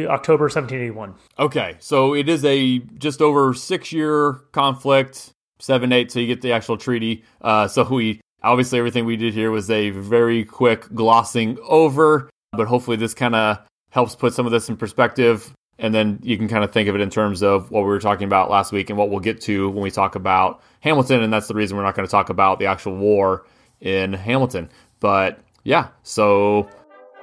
[0.09, 1.15] October 1781.
[1.39, 6.11] Okay, so it is a just over six year conflict, seven eight.
[6.11, 7.25] So you get the actual treaty.
[7.41, 12.67] Uh, so we obviously everything we did here was a very quick glossing over, but
[12.67, 13.59] hopefully this kind of
[13.95, 15.55] helps put some of this in perspective.
[15.79, 18.01] And then you can kind of think of it in terms of what we were
[18.01, 21.23] talking about last week and what we'll get to when we talk about Hamilton.
[21.23, 23.47] And that's the reason we're not going to talk about the actual war
[23.81, 24.69] in Hamilton.
[24.99, 26.69] But yeah, so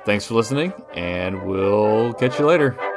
[0.05, 2.90] thanks for listening, and we'll catch you later.